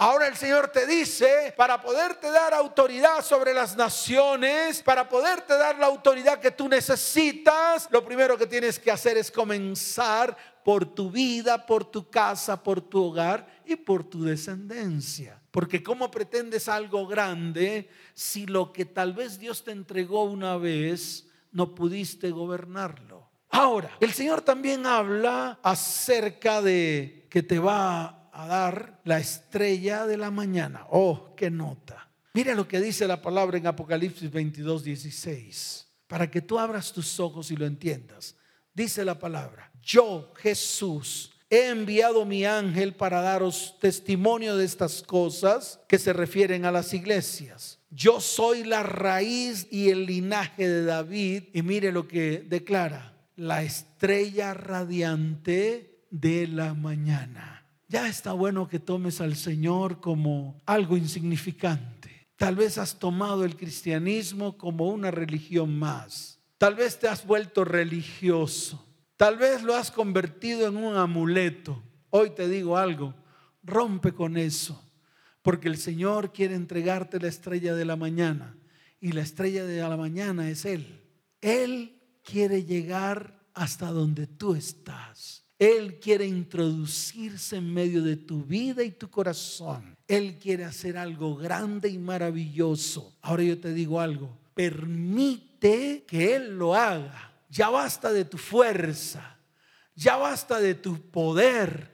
Ahora 0.00 0.28
el 0.28 0.36
Señor 0.36 0.68
te 0.68 0.86
dice, 0.86 1.52
para 1.56 1.82
poderte 1.82 2.30
dar 2.30 2.54
autoridad 2.54 3.20
sobre 3.20 3.52
las 3.52 3.76
naciones, 3.76 4.80
para 4.80 5.08
poderte 5.08 5.58
dar 5.58 5.76
la 5.76 5.86
autoridad 5.86 6.38
que 6.38 6.52
tú 6.52 6.68
necesitas, 6.68 7.88
lo 7.90 8.04
primero 8.04 8.38
que 8.38 8.46
tienes 8.46 8.78
que 8.78 8.92
hacer 8.92 9.16
es 9.16 9.28
comenzar 9.28 10.36
por 10.64 10.84
tu 10.84 11.10
vida, 11.10 11.66
por 11.66 11.84
tu 11.84 12.08
casa, 12.08 12.62
por 12.62 12.80
tu 12.80 13.06
hogar 13.06 13.44
y 13.66 13.74
por 13.74 14.04
tu 14.04 14.22
descendencia. 14.22 15.42
Porque 15.50 15.82
¿cómo 15.82 16.12
pretendes 16.12 16.68
algo 16.68 17.08
grande 17.08 17.90
si 18.14 18.46
lo 18.46 18.72
que 18.72 18.84
tal 18.84 19.14
vez 19.14 19.40
Dios 19.40 19.64
te 19.64 19.72
entregó 19.72 20.22
una 20.22 20.58
vez 20.58 21.26
no 21.50 21.74
pudiste 21.74 22.30
gobernarlo? 22.30 23.28
Ahora, 23.50 23.90
el 23.98 24.12
Señor 24.12 24.42
también 24.42 24.86
habla 24.86 25.58
acerca 25.60 26.62
de 26.62 27.26
que 27.28 27.42
te 27.42 27.58
va 27.58 28.17
a 28.38 28.46
dar 28.46 29.00
la 29.02 29.18
estrella 29.18 30.06
de 30.06 30.16
la 30.16 30.30
mañana. 30.30 30.86
Oh, 30.90 31.34
qué 31.36 31.50
nota. 31.50 32.08
Mira 32.34 32.54
lo 32.54 32.68
que 32.68 32.80
dice 32.80 33.08
la 33.08 33.20
palabra 33.20 33.58
en 33.58 33.66
Apocalipsis 33.66 34.30
22, 34.30 34.84
16. 34.84 35.88
Para 36.06 36.30
que 36.30 36.40
tú 36.40 36.56
abras 36.56 36.92
tus 36.92 37.18
ojos 37.18 37.50
y 37.50 37.56
lo 37.56 37.66
entiendas. 37.66 38.36
Dice 38.72 39.04
la 39.04 39.18
palabra, 39.18 39.72
yo 39.82 40.32
Jesús 40.36 41.32
he 41.50 41.66
enviado 41.66 42.24
mi 42.24 42.44
ángel 42.44 42.94
para 42.94 43.22
daros 43.22 43.74
testimonio 43.80 44.56
de 44.56 44.66
estas 44.66 45.02
cosas 45.02 45.80
que 45.88 45.98
se 45.98 46.12
refieren 46.12 46.64
a 46.64 46.70
las 46.70 46.94
iglesias. 46.94 47.80
Yo 47.90 48.20
soy 48.20 48.62
la 48.62 48.84
raíz 48.84 49.66
y 49.68 49.88
el 49.88 50.06
linaje 50.06 50.68
de 50.68 50.84
David. 50.84 51.42
Y 51.54 51.62
mire 51.62 51.90
lo 51.90 52.06
que 52.06 52.46
declara, 52.48 53.16
la 53.34 53.64
estrella 53.64 54.54
radiante 54.54 56.04
de 56.12 56.46
la 56.46 56.74
mañana. 56.74 57.57
Ya 57.88 58.06
está 58.06 58.32
bueno 58.32 58.68
que 58.68 58.78
tomes 58.78 59.22
al 59.22 59.34
Señor 59.34 60.00
como 60.00 60.60
algo 60.66 60.96
insignificante. 60.96 62.28
Tal 62.36 62.54
vez 62.54 62.76
has 62.76 62.98
tomado 62.98 63.44
el 63.44 63.56
cristianismo 63.56 64.58
como 64.58 64.88
una 64.88 65.10
religión 65.10 65.78
más. 65.78 66.38
Tal 66.58 66.74
vez 66.74 66.98
te 66.98 67.08
has 67.08 67.26
vuelto 67.26 67.64
religioso. 67.64 68.86
Tal 69.16 69.38
vez 69.38 69.62
lo 69.62 69.74
has 69.74 69.90
convertido 69.90 70.68
en 70.68 70.76
un 70.76 70.96
amuleto. 70.96 71.82
Hoy 72.10 72.30
te 72.30 72.46
digo 72.46 72.76
algo, 72.76 73.14
rompe 73.62 74.12
con 74.12 74.36
eso, 74.36 74.80
porque 75.42 75.68
el 75.68 75.78
Señor 75.78 76.32
quiere 76.32 76.54
entregarte 76.54 77.18
la 77.18 77.28
estrella 77.28 77.74
de 77.74 77.84
la 77.84 77.96
mañana 77.96 78.56
y 79.00 79.12
la 79.12 79.22
estrella 79.22 79.64
de 79.64 79.80
la 79.80 79.96
mañana 79.96 80.48
es 80.50 80.64
Él. 80.64 81.00
Él 81.40 82.00
quiere 82.22 82.64
llegar 82.64 83.40
hasta 83.54 83.90
donde 83.90 84.26
tú 84.26 84.54
estás. 84.54 85.37
Él 85.58 85.98
quiere 85.98 86.24
introducirse 86.24 87.56
en 87.56 87.72
medio 87.72 88.02
de 88.02 88.16
tu 88.16 88.44
vida 88.44 88.84
y 88.84 88.92
tu 88.92 89.10
corazón. 89.10 89.96
Él 90.06 90.38
quiere 90.38 90.64
hacer 90.64 90.96
algo 90.96 91.36
grande 91.36 91.88
y 91.88 91.98
maravilloso. 91.98 93.16
Ahora 93.22 93.42
yo 93.42 93.58
te 93.58 93.72
digo 93.72 94.00
algo, 94.00 94.38
permite 94.54 96.04
que 96.06 96.36
Él 96.36 96.56
lo 96.56 96.74
haga. 96.74 97.32
Ya 97.50 97.70
basta 97.70 98.12
de 98.12 98.24
tu 98.24 98.38
fuerza, 98.38 99.36
ya 99.94 100.16
basta 100.16 100.60
de 100.60 100.74
tu 100.74 101.00
poder, 101.10 101.90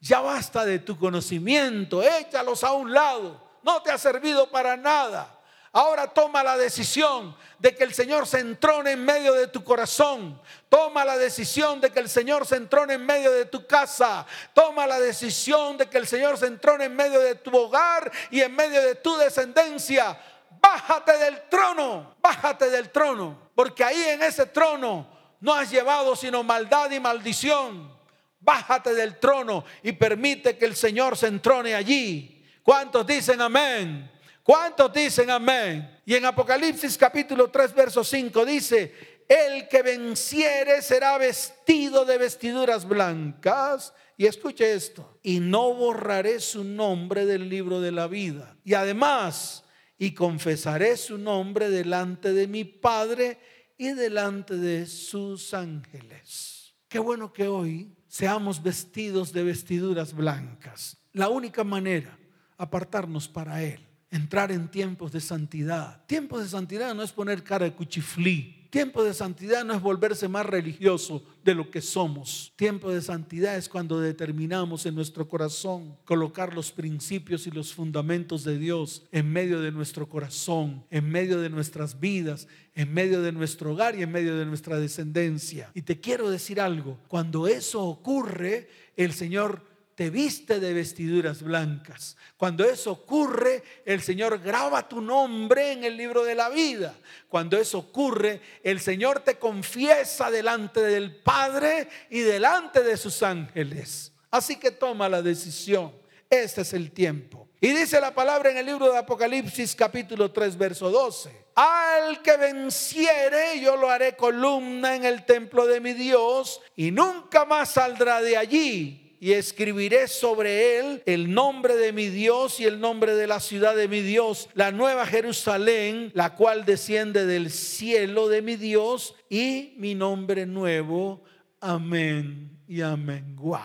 ya 0.00 0.20
basta 0.20 0.64
de 0.64 0.78
tu 0.78 0.96
conocimiento. 0.96 2.02
Échalos 2.02 2.62
a 2.62 2.72
un 2.72 2.92
lado. 2.92 3.48
No 3.64 3.82
te 3.82 3.90
ha 3.90 3.98
servido 3.98 4.48
para 4.50 4.76
nada. 4.76 5.37
Ahora 5.72 6.06
toma 6.06 6.42
la 6.42 6.56
decisión 6.56 7.36
de 7.58 7.74
que 7.74 7.84
el 7.84 7.92
Señor 7.92 8.26
se 8.26 8.40
entrone 8.40 8.92
en 8.92 9.04
medio 9.04 9.34
de 9.34 9.48
tu 9.48 9.62
corazón. 9.62 10.40
Toma 10.68 11.04
la 11.04 11.18
decisión 11.18 11.80
de 11.80 11.90
que 11.90 12.00
el 12.00 12.08
Señor 12.08 12.46
se 12.46 12.56
entrone 12.56 12.94
en 12.94 13.04
medio 13.04 13.30
de 13.32 13.44
tu 13.44 13.66
casa. 13.66 14.26
Toma 14.54 14.86
la 14.86 14.98
decisión 14.98 15.76
de 15.76 15.86
que 15.88 15.98
el 15.98 16.06
Señor 16.06 16.38
se 16.38 16.46
entrone 16.46 16.86
en 16.86 16.96
medio 16.96 17.20
de 17.20 17.34
tu 17.34 17.54
hogar 17.56 18.10
y 18.30 18.40
en 18.40 18.54
medio 18.54 18.80
de 18.82 18.94
tu 18.94 19.16
descendencia. 19.16 20.18
Bájate 20.60 21.18
del 21.18 21.48
trono, 21.48 22.16
bájate 22.20 22.70
del 22.70 22.90
trono, 22.90 23.50
porque 23.54 23.84
ahí 23.84 24.02
en 24.08 24.22
ese 24.22 24.46
trono 24.46 25.06
no 25.40 25.54
has 25.54 25.70
llevado 25.70 26.16
sino 26.16 26.42
maldad 26.42 26.90
y 26.90 26.98
maldición. 26.98 27.96
Bájate 28.40 28.94
del 28.94 29.18
trono 29.18 29.64
y 29.82 29.92
permite 29.92 30.56
que 30.56 30.64
el 30.64 30.74
Señor 30.74 31.16
se 31.16 31.26
entrone 31.26 31.74
allí. 31.74 32.44
¿Cuántos 32.62 33.06
dicen 33.06 33.40
amén? 33.40 34.10
¿Cuántos 34.48 34.90
dicen 34.94 35.28
amén? 35.28 36.00
Y 36.06 36.14
en 36.14 36.24
Apocalipsis 36.24 36.96
capítulo 36.96 37.50
3, 37.50 37.74
verso 37.74 38.02
5 38.02 38.46
dice, 38.46 39.26
el 39.28 39.68
que 39.68 39.82
venciere 39.82 40.80
será 40.80 41.18
vestido 41.18 42.06
de 42.06 42.16
vestiduras 42.16 42.88
blancas. 42.88 43.92
Y 44.16 44.24
escuche 44.24 44.72
esto, 44.72 45.20
y 45.22 45.38
no 45.38 45.74
borraré 45.74 46.40
su 46.40 46.64
nombre 46.64 47.26
del 47.26 47.50
libro 47.50 47.82
de 47.82 47.92
la 47.92 48.06
vida. 48.06 48.56
Y 48.64 48.72
además, 48.72 49.64
y 49.98 50.14
confesaré 50.14 50.96
su 50.96 51.18
nombre 51.18 51.68
delante 51.68 52.32
de 52.32 52.46
mi 52.46 52.64
Padre 52.64 53.38
y 53.76 53.90
delante 53.90 54.56
de 54.56 54.86
sus 54.86 55.52
ángeles. 55.52 56.74
Qué 56.88 56.98
bueno 56.98 57.34
que 57.34 57.48
hoy 57.48 57.94
seamos 58.06 58.62
vestidos 58.62 59.30
de 59.30 59.44
vestiduras 59.44 60.14
blancas. 60.14 60.96
La 61.12 61.28
única 61.28 61.64
manera, 61.64 62.18
apartarnos 62.56 63.28
para 63.28 63.62
Él 63.62 63.87
entrar 64.10 64.52
en 64.52 64.68
tiempos 64.68 65.12
de 65.12 65.20
santidad. 65.20 66.04
Tiempos 66.06 66.42
de 66.42 66.48
santidad 66.48 66.94
no 66.94 67.02
es 67.02 67.12
poner 67.12 67.42
cara 67.42 67.64
de 67.64 67.72
cuchiflí. 67.72 68.58
Tiempo 68.70 69.02
de 69.02 69.14
santidad 69.14 69.64
no 69.64 69.72
es 69.72 69.80
volverse 69.80 70.28
más 70.28 70.44
religioso 70.44 71.24
de 71.42 71.54
lo 71.54 71.70
que 71.70 71.80
somos. 71.80 72.52
Tiempo 72.54 72.92
de 72.92 73.00
santidad 73.00 73.56
es 73.56 73.66
cuando 73.66 73.98
determinamos 73.98 74.84
en 74.84 74.94
nuestro 74.94 75.26
corazón 75.26 75.96
colocar 76.04 76.52
los 76.52 76.70
principios 76.70 77.46
y 77.46 77.50
los 77.50 77.72
fundamentos 77.72 78.44
de 78.44 78.58
Dios 78.58 79.04
en 79.10 79.32
medio 79.32 79.62
de 79.62 79.72
nuestro 79.72 80.06
corazón, 80.06 80.84
en 80.90 81.08
medio 81.08 81.40
de 81.40 81.48
nuestras 81.48 81.98
vidas, 81.98 82.46
en 82.74 82.92
medio 82.92 83.22
de 83.22 83.32
nuestro 83.32 83.72
hogar 83.72 83.98
y 83.98 84.02
en 84.02 84.12
medio 84.12 84.36
de 84.36 84.44
nuestra 84.44 84.78
descendencia. 84.78 85.70
Y 85.72 85.80
te 85.80 85.98
quiero 85.98 86.28
decir 86.28 86.60
algo, 86.60 86.98
cuando 87.08 87.46
eso 87.46 87.82
ocurre, 87.82 88.68
el 88.96 89.14
Señor 89.14 89.62
te 89.98 90.10
viste 90.10 90.60
de 90.60 90.74
vestiduras 90.74 91.42
blancas. 91.42 92.16
Cuando 92.36 92.64
eso 92.64 92.92
ocurre, 92.92 93.64
el 93.84 94.00
Señor 94.00 94.38
graba 94.38 94.88
tu 94.88 95.00
nombre 95.00 95.72
en 95.72 95.82
el 95.82 95.96
libro 95.96 96.22
de 96.22 96.36
la 96.36 96.50
vida. 96.50 96.94
Cuando 97.28 97.58
eso 97.58 97.78
ocurre, 97.78 98.40
el 98.62 98.78
Señor 98.78 99.24
te 99.24 99.40
confiesa 99.40 100.30
delante 100.30 100.82
del 100.82 101.16
Padre 101.16 101.88
y 102.10 102.20
delante 102.20 102.84
de 102.84 102.96
sus 102.96 103.24
ángeles. 103.24 104.12
Así 104.30 104.54
que 104.54 104.70
toma 104.70 105.08
la 105.08 105.20
decisión. 105.20 105.92
Este 106.30 106.60
es 106.60 106.72
el 106.74 106.92
tiempo. 106.92 107.48
Y 107.60 107.70
dice 107.70 108.00
la 108.00 108.14
palabra 108.14 108.52
en 108.52 108.58
el 108.58 108.66
libro 108.66 108.92
de 108.92 108.98
Apocalipsis 108.98 109.74
capítulo 109.74 110.30
3 110.30 110.56
verso 110.56 110.92
12. 110.92 111.46
Al 111.56 112.22
que 112.22 112.36
venciere, 112.36 113.58
yo 113.60 113.74
lo 113.74 113.90
haré 113.90 114.14
columna 114.14 114.94
en 114.94 115.04
el 115.04 115.24
templo 115.24 115.66
de 115.66 115.80
mi 115.80 115.92
Dios 115.92 116.60
y 116.76 116.92
nunca 116.92 117.44
más 117.44 117.70
saldrá 117.70 118.22
de 118.22 118.36
allí. 118.36 119.07
Y 119.20 119.32
escribiré 119.32 120.06
sobre 120.06 120.78
él 120.78 121.02
el 121.06 121.32
nombre 121.32 121.76
de 121.76 121.92
mi 121.92 122.08
Dios 122.08 122.60
y 122.60 122.64
el 122.64 122.78
nombre 122.78 123.14
de 123.14 123.26
la 123.26 123.40
ciudad 123.40 123.74
de 123.74 123.88
mi 123.88 124.00
Dios, 124.00 124.48
la 124.54 124.70
nueva 124.70 125.06
Jerusalén, 125.06 126.12
la 126.14 126.34
cual 126.34 126.64
desciende 126.64 127.26
del 127.26 127.50
cielo 127.50 128.28
de 128.28 128.42
mi 128.42 128.56
Dios 128.56 129.16
y 129.28 129.74
mi 129.76 129.94
nombre 129.94 130.46
nuevo. 130.46 131.24
Amén 131.60 132.60
y 132.68 132.80
amén. 132.80 133.34
Wow. 133.36 133.58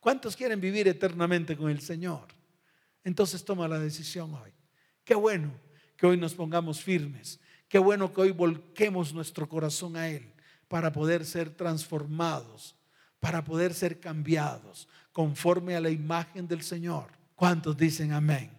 ¿Cuántos 0.00 0.34
quieren 0.34 0.60
vivir 0.60 0.88
eternamente 0.88 1.56
con 1.56 1.70
el 1.70 1.80
Señor? 1.80 2.28
Entonces 3.04 3.44
toma 3.44 3.68
la 3.68 3.78
decisión 3.78 4.34
hoy. 4.34 4.52
Qué 5.04 5.14
bueno 5.14 5.52
que 5.96 6.06
hoy 6.06 6.16
nos 6.16 6.34
pongamos 6.34 6.80
firmes. 6.80 7.40
Qué 7.68 7.78
bueno 7.78 8.12
que 8.12 8.22
hoy 8.22 8.30
volquemos 8.30 9.12
nuestro 9.12 9.48
corazón 9.48 9.96
a 9.96 10.08
Él 10.08 10.32
para 10.68 10.92
poder 10.92 11.24
ser 11.24 11.50
transformados, 11.50 12.76
para 13.20 13.44
poder 13.44 13.74
ser 13.74 14.00
cambiados 14.00 14.88
conforme 15.12 15.76
a 15.76 15.80
la 15.80 15.90
imagen 15.90 16.46
del 16.46 16.62
Señor. 16.62 17.06
¿Cuántos 17.34 17.76
dicen 17.76 18.12
amén? 18.12 18.58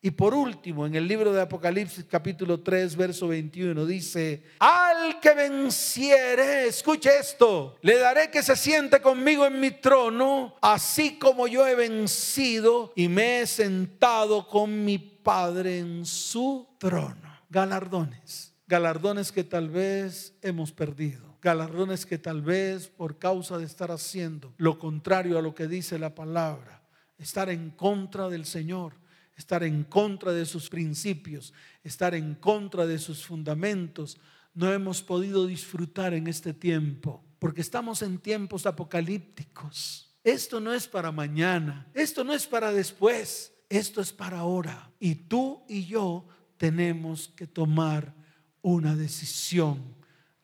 Y 0.00 0.12
por 0.12 0.32
último, 0.32 0.86
en 0.86 0.94
el 0.94 1.08
libro 1.08 1.32
de 1.32 1.42
Apocalipsis 1.42 2.04
capítulo 2.08 2.60
3, 2.60 2.94
verso 2.94 3.26
21, 3.26 3.84
dice, 3.84 4.44
al 4.60 5.18
que 5.18 5.34
venciere, 5.34 6.68
escuche 6.68 7.10
esto, 7.18 7.76
le 7.82 7.98
daré 7.98 8.30
que 8.30 8.44
se 8.44 8.54
siente 8.54 9.02
conmigo 9.02 9.44
en 9.44 9.58
mi 9.58 9.72
trono, 9.72 10.54
así 10.62 11.18
como 11.18 11.48
yo 11.48 11.66
he 11.66 11.74
vencido 11.74 12.92
y 12.94 13.08
me 13.08 13.40
he 13.40 13.46
sentado 13.46 14.46
con 14.46 14.84
mi 14.84 14.98
Padre 14.98 15.80
en 15.80 16.06
su 16.06 16.68
trono. 16.78 17.42
Galardones, 17.50 18.54
galardones 18.68 19.32
que 19.32 19.42
tal 19.42 19.68
vez 19.68 20.32
hemos 20.42 20.70
perdido. 20.70 21.27
Galardones 21.40 22.04
que 22.04 22.18
tal 22.18 22.42
vez 22.42 22.88
por 22.88 23.18
causa 23.18 23.58
de 23.58 23.64
estar 23.64 23.90
haciendo 23.90 24.52
lo 24.56 24.78
contrario 24.78 25.38
a 25.38 25.42
lo 25.42 25.54
que 25.54 25.68
dice 25.68 25.98
la 25.98 26.14
palabra, 26.14 26.82
estar 27.18 27.48
en 27.48 27.70
contra 27.70 28.28
del 28.28 28.44
Señor, 28.44 28.94
estar 29.36 29.62
en 29.62 29.84
contra 29.84 30.32
de 30.32 30.44
sus 30.44 30.68
principios, 30.68 31.54
estar 31.84 32.14
en 32.14 32.34
contra 32.34 32.86
de 32.86 32.98
sus 32.98 33.24
fundamentos, 33.24 34.18
no 34.52 34.72
hemos 34.72 35.02
podido 35.02 35.46
disfrutar 35.46 36.12
en 36.12 36.26
este 36.26 36.52
tiempo, 36.52 37.24
porque 37.38 37.60
estamos 37.60 38.02
en 38.02 38.18
tiempos 38.18 38.66
apocalípticos. 38.66 40.10
Esto 40.24 40.58
no 40.58 40.74
es 40.74 40.88
para 40.88 41.12
mañana, 41.12 41.86
esto 41.94 42.24
no 42.24 42.34
es 42.34 42.46
para 42.46 42.72
después, 42.72 43.52
esto 43.68 44.00
es 44.00 44.12
para 44.12 44.40
ahora. 44.40 44.90
Y 44.98 45.14
tú 45.14 45.62
y 45.68 45.86
yo 45.86 46.26
tenemos 46.56 47.28
que 47.28 47.46
tomar 47.46 48.12
una 48.60 48.96
decisión, 48.96 49.94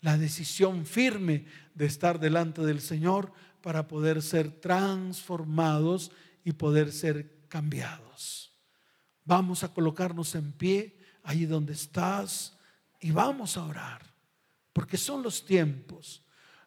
la 0.04 0.18
decisión 0.18 0.84
firme 0.84 1.46
de 1.74 1.86
estar 1.86 2.20
delante 2.20 2.60
del 2.60 2.82
Señor 2.82 3.32
para 3.62 3.88
poder 3.88 4.20
ser 4.20 4.50
transformados 4.60 6.12
y 6.44 6.52
poder 6.52 6.92
ser 6.92 7.46
cambiados. 7.48 8.52
Vamos 9.24 9.64
a 9.64 9.72
colocarnos 9.72 10.34
en 10.34 10.52
pie 10.52 10.98
allí 11.22 11.46
donde 11.46 11.72
estás 11.72 12.54
y 13.00 13.12
vamos 13.12 13.56
a 13.56 13.64
orar, 13.64 14.02
porque 14.74 14.98
son 14.98 15.22
los 15.22 15.46
tiempos 15.46 16.20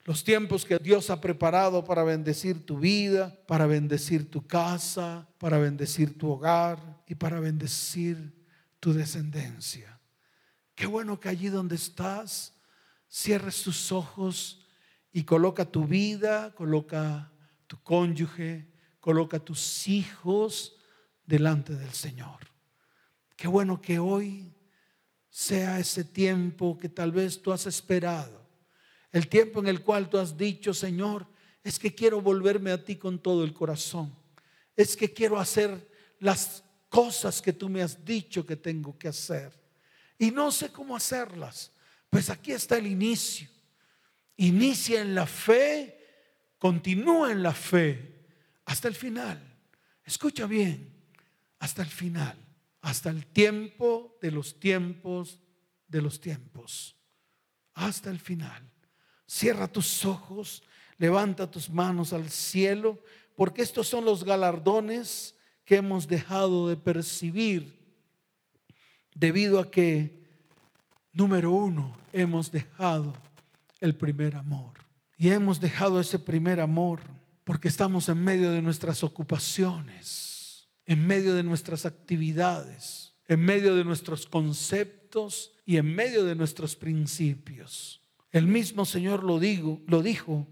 los 0.07 0.23
tiempos 0.23 0.63
que 0.63 0.79
Dios 0.79 1.09
ha 1.09 1.19
preparado 1.19 1.83
para 1.83 2.01
bendecir 2.01 2.65
tu 2.65 2.79
vida, 2.79 3.37
para 3.45 3.67
bendecir 3.67 4.31
tu 4.31 4.47
casa, 4.47 5.27
para 5.37 5.57
bendecir 5.57 6.17
tu 6.17 6.31
hogar 6.31 7.03
y 7.07 7.15
para 7.15 7.41
bendecir 7.41 8.33
tu 8.79 8.93
descendencia. 8.93 9.99
Qué 10.75 10.85
bueno 10.85 11.19
que 11.19 11.27
allí 11.27 11.49
donde 11.49 11.75
estás, 11.75 12.53
cierres 13.09 13.63
tus 13.63 13.91
ojos 13.91 14.65
y 15.11 15.23
coloca 15.23 15.65
tu 15.65 15.85
vida, 15.85 16.53
coloca 16.55 17.31
tu 17.67 17.81
cónyuge, 17.81 18.67
coloca 18.99 19.39
tus 19.39 19.87
hijos 19.87 20.75
delante 21.25 21.75
del 21.75 21.91
Señor. 21.91 22.39
Qué 23.35 23.47
bueno 23.47 23.81
que 23.81 23.99
hoy 23.99 24.53
sea 25.29 25.79
ese 25.79 26.03
tiempo 26.03 26.77
que 26.77 26.89
tal 26.89 27.11
vez 27.11 27.41
tú 27.41 27.51
has 27.51 27.65
esperado 27.65 28.47
el 29.11 29.27
tiempo 29.27 29.59
en 29.59 29.67
el 29.67 29.81
cual 29.81 30.09
tú 30.09 30.17
has 30.17 30.37
dicho, 30.37 30.73
Señor, 30.73 31.25
es 31.63 31.79
que 31.79 31.95
quiero 31.95 32.21
volverme 32.21 32.71
a 32.71 32.83
ti 32.83 32.97
con 32.97 33.19
todo 33.19 33.43
el 33.43 33.53
corazón. 33.53 34.13
Es 34.75 34.95
que 34.95 35.11
quiero 35.13 35.39
hacer 35.39 35.91
las 36.19 36.63
cosas 36.89 37.41
que 37.41 37.53
tú 37.53 37.69
me 37.69 37.81
has 37.81 38.03
dicho 38.03 38.45
que 38.45 38.55
tengo 38.55 38.97
que 38.97 39.07
hacer. 39.07 39.51
Y 40.19 40.31
no 40.31 40.51
sé 40.51 40.71
cómo 40.71 40.95
hacerlas. 40.95 41.71
Pues 42.09 42.29
aquí 42.29 42.51
está 42.51 42.77
el 42.77 42.87
inicio. 42.87 43.49
Inicia 44.37 45.01
en 45.01 45.15
la 45.15 45.25
fe, 45.25 45.97
continúa 46.57 47.31
en 47.31 47.43
la 47.43 47.53
fe 47.53 48.25
hasta 48.65 48.87
el 48.87 48.95
final. 48.95 49.41
Escucha 50.03 50.45
bien, 50.45 50.93
hasta 51.59 51.81
el 51.81 51.89
final, 51.89 52.37
hasta 52.81 53.09
el 53.09 53.25
tiempo 53.25 54.17
de 54.21 54.31
los 54.31 54.59
tiempos 54.59 55.39
de 55.87 56.01
los 56.01 56.19
tiempos, 56.19 56.95
hasta 57.73 58.09
el 58.09 58.19
final. 58.19 58.69
Cierra 59.25 59.67
tus 59.67 60.05
ojos, 60.05 60.63
levanta 60.97 61.49
tus 61.49 61.69
manos 61.69 62.13
al 62.13 62.29
cielo, 62.29 63.01
porque 63.35 63.61
estos 63.61 63.87
son 63.87 64.05
los 64.05 64.23
galardones 64.23 65.35
que 65.63 65.77
hemos 65.77 66.07
dejado 66.07 66.69
de 66.69 66.77
percibir 66.77 67.77
debido 69.13 69.59
a 69.59 69.69
que, 69.69 70.26
número 71.17 71.51
uno, 71.51 71.97
hemos 72.13 72.51
dejado 72.51 73.13
el 73.79 73.95
primer 73.95 74.35
amor. 74.35 74.73
Y 75.17 75.29
hemos 75.29 75.59
dejado 75.59 75.99
ese 75.99 76.19
primer 76.19 76.59
amor 76.59 77.01
porque 77.43 77.67
estamos 77.67 78.07
en 78.09 78.23
medio 78.23 78.51
de 78.51 78.61
nuestras 78.61 79.03
ocupaciones, 79.03 80.69
en 80.85 81.05
medio 81.07 81.33
de 81.33 81.43
nuestras 81.43 81.85
actividades, 81.85 83.15
en 83.27 83.39
medio 83.39 83.75
de 83.75 83.83
nuestros 83.83 84.27
conceptos 84.27 85.53
y 85.65 85.77
en 85.77 85.93
medio 85.95 86.23
de 86.23 86.35
nuestros 86.35 86.75
principios. 86.75 88.01
El 88.31 88.45
mismo 88.45 88.85
Señor 88.85 89.23
lo, 89.23 89.39
digo, 89.39 89.81
lo 89.87 90.03
dijo 90.03 90.45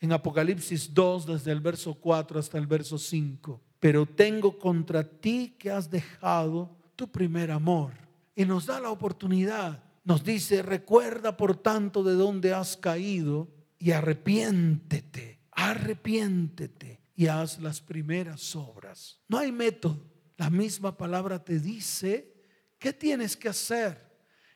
en 0.00 0.12
Apocalipsis 0.12 0.94
2, 0.94 1.26
desde 1.26 1.52
el 1.52 1.60
verso 1.60 1.94
4 1.94 2.40
hasta 2.40 2.56
el 2.56 2.66
verso 2.66 2.96
5. 2.96 3.60
Pero 3.78 4.06
tengo 4.06 4.58
contra 4.58 5.04
ti 5.04 5.56
que 5.58 5.70
has 5.70 5.90
dejado 5.90 6.74
tu 6.96 7.10
primer 7.10 7.50
amor. 7.50 7.92
Y 8.34 8.46
nos 8.46 8.66
da 8.66 8.80
la 8.80 8.90
oportunidad. 8.90 9.89
Nos 10.04 10.24
dice, 10.24 10.62
recuerda 10.62 11.36
por 11.36 11.56
tanto 11.56 12.02
de 12.02 12.14
dónde 12.14 12.54
has 12.54 12.76
caído 12.76 13.48
y 13.78 13.90
arrepiéntete, 13.92 15.40
arrepiéntete 15.52 17.00
y 17.14 17.26
haz 17.26 17.60
las 17.60 17.80
primeras 17.80 18.56
obras. 18.56 19.20
No 19.28 19.38
hay 19.38 19.52
método. 19.52 20.08
La 20.36 20.48
misma 20.48 20.96
palabra 20.96 21.44
te 21.44 21.60
dice 21.60 22.32
qué 22.78 22.94
tienes 22.94 23.36
que 23.36 23.50
hacer. 23.50 24.10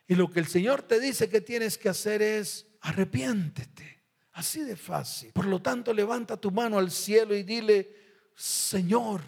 Y 0.07 0.15
lo 0.15 0.29
que 0.31 0.39
el 0.39 0.47
Señor 0.47 0.81
te 0.81 0.99
dice 0.99 1.29
que 1.29 1.41
tienes 1.41 1.77
que 1.77 1.89
hacer 1.89 2.21
es 2.21 2.67
arrepiéntete. 2.81 4.03
Así 4.33 4.61
de 4.61 4.75
fácil. 4.75 5.31
Por 5.31 5.45
lo 5.45 5.61
tanto, 5.61 5.93
levanta 5.93 6.37
tu 6.37 6.51
mano 6.51 6.77
al 6.77 6.91
cielo 6.91 7.35
y 7.35 7.43
dile, 7.43 7.95
Señor, 8.35 9.21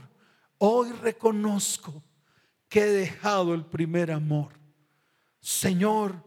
hoy 0.58 0.92
reconozco 0.92 2.04
que 2.68 2.82
he 2.82 2.88
dejado 2.88 3.54
el 3.54 3.66
primer 3.66 4.12
amor. 4.12 4.57
Señor, 5.48 6.22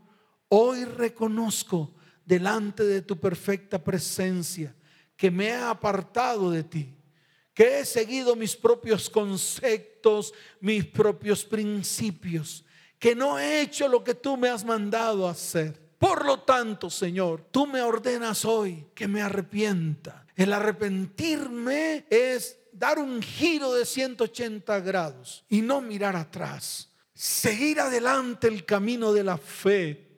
hoy 0.49 0.87
reconozco 0.87 1.93
delante 2.25 2.85
de 2.85 3.03
tu 3.03 3.21
perfecta 3.21 3.79
presencia 3.85 4.75
que 5.15 5.31
me 5.31 5.49
he 5.49 5.57
apartado 5.57 6.51
de 6.51 6.65
ti, 6.65 6.97
que 7.53 7.81
he 7.81 7.85
seguido 7.85 8.35
mis 8.35 8.57
propios 8.57 9.11
conceptos, 9.11 10.33
mis 10.59 10.87
propios 10.87 11.45
principios 11.45 12.65
que 12.99 13.15
no 13.15 13.39
he 13.39 13.61
hecho 13.61 13.89
lo 13.89 14.03
que 14.03 14.15
tú 14.15 14.39
me 14.39 14.49
has 14.49 14.65
mandado 14.65 15.29
hacer. 15.29 15.79
Por 15.99 16.25
lo 16.25 16.41
tanto, 16.41 16.89
Señor, 16.89 17.47
tú 17.51 17.67
me 17.67 17.83
ordenas 17.83 18.47
hoy 18.47 18.87
que 18.95 19.07
me 19.07 19.21
arrepienta. 19.21 20.27
El 20.35 20.51
arrepentirme 20.55 22.07
es 22.09 22.59
dar 22.73 22.99
un 22.99 23.21
giro 23.21 23.75
de 23.75 23.85
180 23.85 24.81
grados 24.81 25.45
y 25.51 25.61
no 25.61 25.83
mirar 25.83 26.17
atrás. 26.17 26.90
Seguir 27.21 27.79
adelante 27.81 28.49
el 28.49 28.65
camino 28.65 29.13
de 29.13 29.23
la 29.23 29.37
fe, 29.37 30.09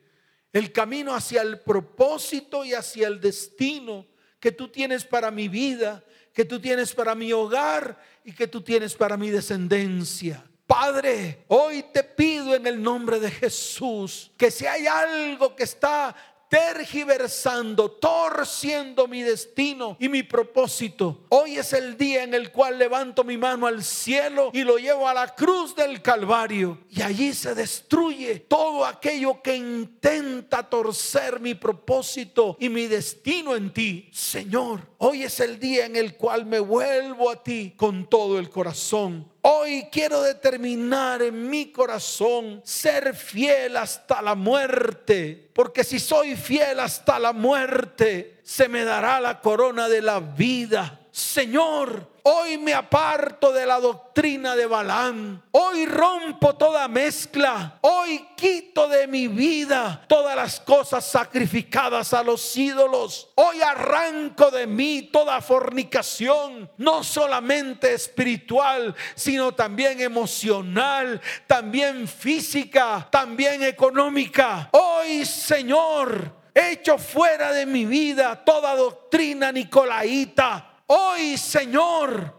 el 0.53 0.71
camino 0.71 1.13
hacia 1.13 1.41
el 1.41 1.59
propósito 1.59 2.63
y 2.63 2.73
hacia 2.73 3.09
el 3.09 3.19
destino 3.19 4.07
que 4.39 4.53
tú 4.53 4.69
tienes 4.69 5.03
para 5.03 5.29
mi 5.29 5.49
vida, 5.49 6.01
que 6.31 6.45
tú 6.45 6.61
tienes 6.61 6.93
para 6.93 7.13
mi 7.13 7.33
hogar 7.33 8.01
y 8.23 8.31
que 8.31 8.47
tú 8.47 8.61
tienes 8.61 8.95
para 8.95 9.17
mi 9.17 9.31
descendencia. 9.31 10.49
Padre, 10.65 11.43
hoy 11.49 11.83
te 11.91 12.05
pido 12.05 12.55
en 12.55 12.65
el 12.67 12.81
nombre 12.81 13.19
de 13.19 13.31
Jesús 13.31 14.31
que 14.37 14.49
si 14.49 14.65
hay 14.65 14.87
algo 14.87 15.57
que 15.57 15.63
está 15.63 16.15
tergiversando, 16.53 17.89
torciendo 17.89 19.07
mi 19.07 19.23
destino 19.23 19.97
y 19.99 20.07
mi 20.07 20.21
propósito. 20.21 21.25
Hoy 21.29 21.57
es 21.57 21.73
el 21.73 21.97
día 21.97 22.21
en 22.21 22.35
el 22.35 22.51
cual 22.51 22.77
levanto 22.77 23.23
mi 23.23 23.37
mano 23.37 23.65
al 23.65 23.83
cielo 23.83 24.51
y 24.53 24.63
lo 24.63 24.77
llevo 24.77 25.09
a 25.09 25.15
la 25.15 25.33
cruz 25.33 25.75
del 25.75 26.03
Calvario. 26.03 26.77
Y 26.91 27.01
allí 27.01 27.33
se 27.33 27.55
destruye 27.55 28.35
todo 28.41 28.85
aquello 28.85 29.41
que 29.41 29.55
intenta 29.55 30.69
torcer 30.69 31.39
mi 31.39 31.55
propósito 31.55 32.55
y 32.59 32.69
mi 32.69 32.85
destino 32.85 33.55
en 33.55 33.73
ti. 33.73 34.09
Señor, 34.11 34.81
hoy 34.99 35.23
es 35.23 35.39
el 35.39 35.59
día 35.59 35.87
en 35.87 35.95
el 35.95 36.15
cual 36.15 36.45
me 36.45 36.59
vuelvo 36.59 37.31
a 37.31 37.41
ti 37.41 37.73
con 37.75 38.07
todo 38.07 38.37
el 38.37 38.51
corazón. 38.51 39.32
Hoy 39.45 39.89
quiero 39.91 40.21
determinar 40.21 41.21
en 41.21 41.49
mi 41.49 41.69
corazón 41.69 42.61
ser 42.63 43.13
fiel 43.13 43.75
hasta 43.75 44.21
la 44.21 44.35
muerte, 44.35 45.49
porque 45.53 45.83
si 45.83 45.99
soy 45.99 46.37
fiel 46.37 46.79
hasta 46.79 47.19
la 47.19 47.33
muerte, 47.33 48.39
se 48.41 48.69
me 48.69 48.85
dará 48.85 49.19
la 49.19 49.41
corona 49.41 49.89
de 49.89 50.01
la 50.01 50.21
vida. 50.21 51.02
Señor, 51.13 52.13
Hoy 52.25 52.57
me 52.57 52.73
aparto 52.73 53.51
de 53.51 53.65
la 53.65 53.81
doctrina 53.81 54.55
de 54.55 54.65
Balaam. 54.65 55.41
Hoy 55.51 55.85
rompo 55.85 56.55
toda 56.55 56.87
mezcla. 56.87 57.79
Hoy 57.81 58.29
quito 58.37 58.87
de 58.87 59.07
mi 59.07 59.27
vida 59.27 60.05
todas 60.07 60.33
las 60.33 60.61
cosas 60.61 61.03
sacrificadas 61.03 62.13
a 62.13 62.23
los 62.23 62.55
ídolos. 62.55 63.29
Hoy 63.35 63.61
arranco 63.61 64.51
de 64.51 64.65
mí 64.67 65.09
toda 65.11 65.41
fornicación, 65.41 66.71
no 66.77 67.03
solamente 67.03 67.93
espiritual, 67.93 68.95
sino 69.15 69.53
también 69.53 69.99
emocional, 69.99 71.19
también 71.45 72.07
física, 72.07 73.05
también 73.11 73.63
económica. 73.63 74.69
Hoy, 74.71 75.25
Señor, 75.25 76.31
echo 76.55 76.97
fuera 76.97 77.51
de 77.51 77.65
mi 77.65 77.85
vida 77.85 78.45
toda 78.45 78.77
doctrina 78.77 79.51
nicolaíta 79.51 80.69
Hoy, 80.95 81.37
Señor, 81.39 82.31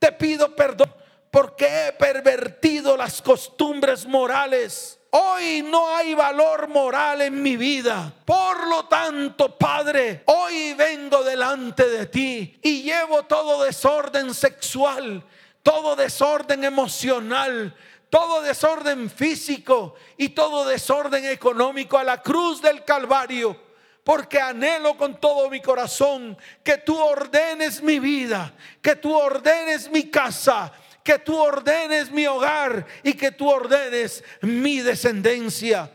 te 0.00 0.10
pido 0.10 0.56
perdón 0.56 0.92
porque 1.30 1.86
he 1.86 1.92
pervertido 1.92 2.96
las 2.96 3.22
costumbres 3.22 4.06
morales. 4.06 4.98
Hoy 5.10 5.62
no 5.62 5.94
hay 5.94 6.12
valor 6.12 6.66
moral 6.66 7.20
en 7.20 7.40
mi 7.40 7.56
vida. 7.56 8.12
Por 8.24 8.66
lo 8.66 8.86
tanto, 8.86 9.56
Padre, 9.56 10.24
hoy 10.26 10.74
vengo 10.74 11.22
delante 11.22 11.88
de 11.88 12.06
ti 12.06 12.58
y 12.60 12.82
llevo 12.82 13.22
todo 13.22 13.62
desorden 13.62 14.34
sexual, 14.34 15.24
todo 15.62 15.94
desorden 15.94 16.64
emocional, 16.64 17.72
todo 18.10 18.42
desorden 18.42 19.10
físico 19.10 19.94
y 20.16 20.30
todo 20.30 20.64
desorden 20.64 21.24
económico 21.26 21.98
a 21.98 22.04
la 22.04 22.20
cruz 22.20 22.60
del 22.60 22.84
Calvario 22.84 23.71
porque 24.04 24.40
anhelo 24.40 24.96
con 24.96 25.20
todo 25.20 25.48
mi 25.48 25.60
corazón 25.60 26.36
que 26.64 26.78
tú 26.78 26.98
ordenes 26.98 27.82
mi 27.82 27.98
vida, 27.98 28.52
que 28.80 28.96
tú 28.96 29.14
ordenes 29.14 29.90
mi 29.90 30.10
casa, 30.10 30.72
que 31.04 31.18
tú 31.18 31.38
ordenes 31.38 32.10
mi 32.10 32.26
hogar 32.26 32.86
y 33.02 33.14
que 33.14 33.30
tú 33.32 33.48
ordenes 33.48 34.24
mi 34.40 34.80
descendencia. 34.80 35.90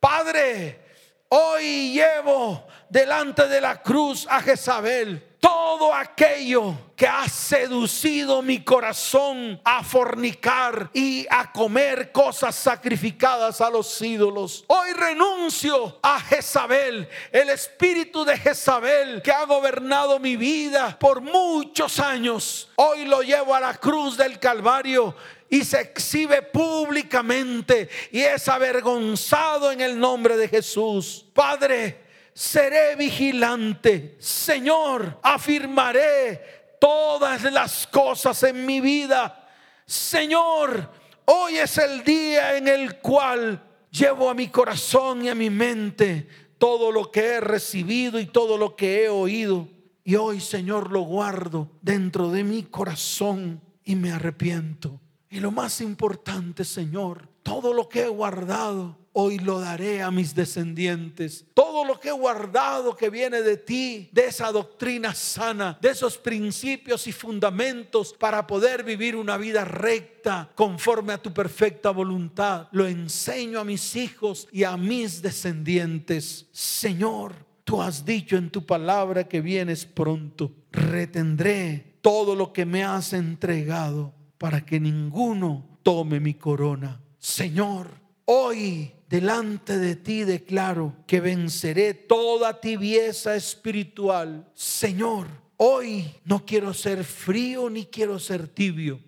Padre, 0.00 0.80
hoy 1.28 1.92
llevo 1.92 2.66
delante 2.88 3.46
de 3.48 3.60
la 3.60 3.82
cruz 3.82 4.26
a 4.28 4.40
Jezabel 4.40 5.33
todo 5.44 5.92
aquello 5.92 6.74
que 6.96 7.06
ha 7.06 7.28
seducido 7.28 8.40
mi 8.40 8.64
corazón 8.64 9.60
a 9.62 9.84
fornicar 9.84 10.88
y 10.94 11.26
a 11.28 11.52
comer 11.52 12.12
cosas 12.12 12.54
sacrificadas 12.54 13.60
a 13.60 13.68
los 13.68 14.00
ídolos. 14.00 14.64
Hoy 14.68 14.92
renuncio 14.94 15.98
a 16.00 16.18
Jezabel, 16.18 17.06
el 17.30 17.50
espíritu 17.50 18.24
de 18.24 18.38
Jezabel 18.38 19.20
que 19.20 19.32
ha 19.32 19.44
gobernado 19.44 20.18
mi 20.18 20.36
vida 20.36 20.96
por 20.98 21.20
muchos 21.20 22.00
años. 22.00 22.70
Hoy 22.76 23.04
lo 23.04 23.20
llevo 23.20 23.54
a 23.54 23.60
la 23.60 23.74
cruz 23.74 24.16
del 24.16 24.38
Calvario 24.38 25.14
y 25.50 25.62
se 25.62 25.78
exhibe 25.82 26.40
públicamente 26.40 27.90
y 28.10 28.20
es 28.20 28.48
avergonzado 28.48 29.70
en 29.72 29.82
el 29.82 30.00
nombre 30.00 30.38
de 30.38 30.48
Jesús. 30.48 31.26
Padre, 31.34 32.03
seré 32.34 32.96
vigilante. 32.96 34.16
Señor, 34.18 35.20
afirmaré 35.22 36.76
todas 36.80 37.42
las 37.44 37.86
cosas 37.86 38.42
en 38.42 38.66
mi 38.66 38.80
vida. 38.80 39.48
Señor, 39.86 40.90
hoy 41.26 41.56
es 41.56 41.78
el 41.78 42.02
día 42.02 42.56
en 42.56 42.68
el 42.68 42.98
cual 42.98 43.62
llevo 43.90 44.28
a 44.28 44.34
mi 44.34 44.48
corazón 44.48 45.24
y 45.24 45.28
a 45.28 45.34
mi 45.34 45.48
mente 45.48 46.26
todo 46.58 46.90
lo 46.90 47.10
que 47.10 47.34
he 47.34 47.40
recibido 47.40 48.18
y 48.18 48.26
todo 48.26 48.58
lo 48.58 48.74
que 48.74 49.04
he 49.04 49.08
oído. 49.08 49.68
Y 50.02 50.16
hoy, 50.16 50.40
Señor, 50.40 50.90
lo 50.90 51.02
guardo 51.02 51.70
dentro 51.80 52.30
de 52.30 52.44
mi 52.44 52.64
corazón 52.64 53.60
y 53.84 53.94
me 53.94 54.10
arrepiento. 54.10 55.00
Y 55.30 55.40
lo 55.40 55.50
más 55.50 55.80
importante, 55.80 56.64
Señor, 56.64 57.28
todo 57.42 57.72
lo 57.72 57.88
que 57.88 58.02
he 58.02 58.08
guardado 58.08 59.03
hoy 59.14 59.38
lo 59.38 59.60
daré 59.60 60.02
a 60.02 60.10
mis 60.10 60.34
descendientes. 60.34 61.46
Todo 61.54 61.84
lo 61.84 61.98
que 61.98 62.08
he 62.08 62.12
guardado 62.12 62.94
que 62.96 63.10
viene 63.10 63.42
de 63.42 63.56
ti, 63.56 64.10
de 64.12 64.26
esa 64.26 64.52
doctrina 64.52 65.14
sana, 65.14 65.78
de 65.80 65.90
esos 65.90 66.18
principios 66.18 67.06
y 67.06 67.12
fundamentos 67.12 68.12
para 68.12 68.46
poder 68.46 68.84
vivir 68.84 69.16
una 69.16 69.36
vida 69.36 69.64
recta 69.64 70.50
conforme 70.54 71.12
a 71.12 71.22
tu 71.22 71.32
perfecta 71.32 71.90
voluntad, 71.90 72.68
lo 72.72 72.86
enseño 72.86 73.60
a 73.60 73.64
mis 73.64 73.96
hijos 73.96 74.48
y 74.52 74.64
a 74.64 74.76
mis 74.76 75.22
descendientes. 75.22 76.46
Señor, 76.50 77.34
tú 77.62 77.80
has 77.80 78.04
dicho 78.04 78.36
en 78.36 78.50
tu 78.50 78.66
palabra 78.66 79.28
que 79.28 79.40
vienes 79.40 79.86
pronto. 79.86 80.52
Retendré 80.72 81.98
todo 82.02 82.34
lo 82.34 82.52
que 82.52 82.66
me 82.66 82.82
has 82.82 83.12
entregado 83.12 84.12
para 84.38 84.66
que 84.66 84.80
ninguno 84.80 85.78
tome 85.84 86.18
mi 86.18 86.34
corona. 86.34 87.00
Señor, 87.18 88.03
hoy 88.26 88.92
delante 89.08 89.78
de 89.78 89.96
ti 89.96 90.24
declaro 90.24 90.96
que 91.06 91.20
venceré 91.20 91.94
toda 91.94 92.60
tibieza 92.60 93.36
espiritual. 93.36 94.50
Señor, 94.54 95.28
hoy 95.56 96.14
no 96.24 96.44
quiero 96.44 96.74
ser 96.74 97.04
frío 97.04 97.70
ni 97.70 97.86
quiero 97.86 98.18
ser 98.18 98.48
tibio. 98.48 99.00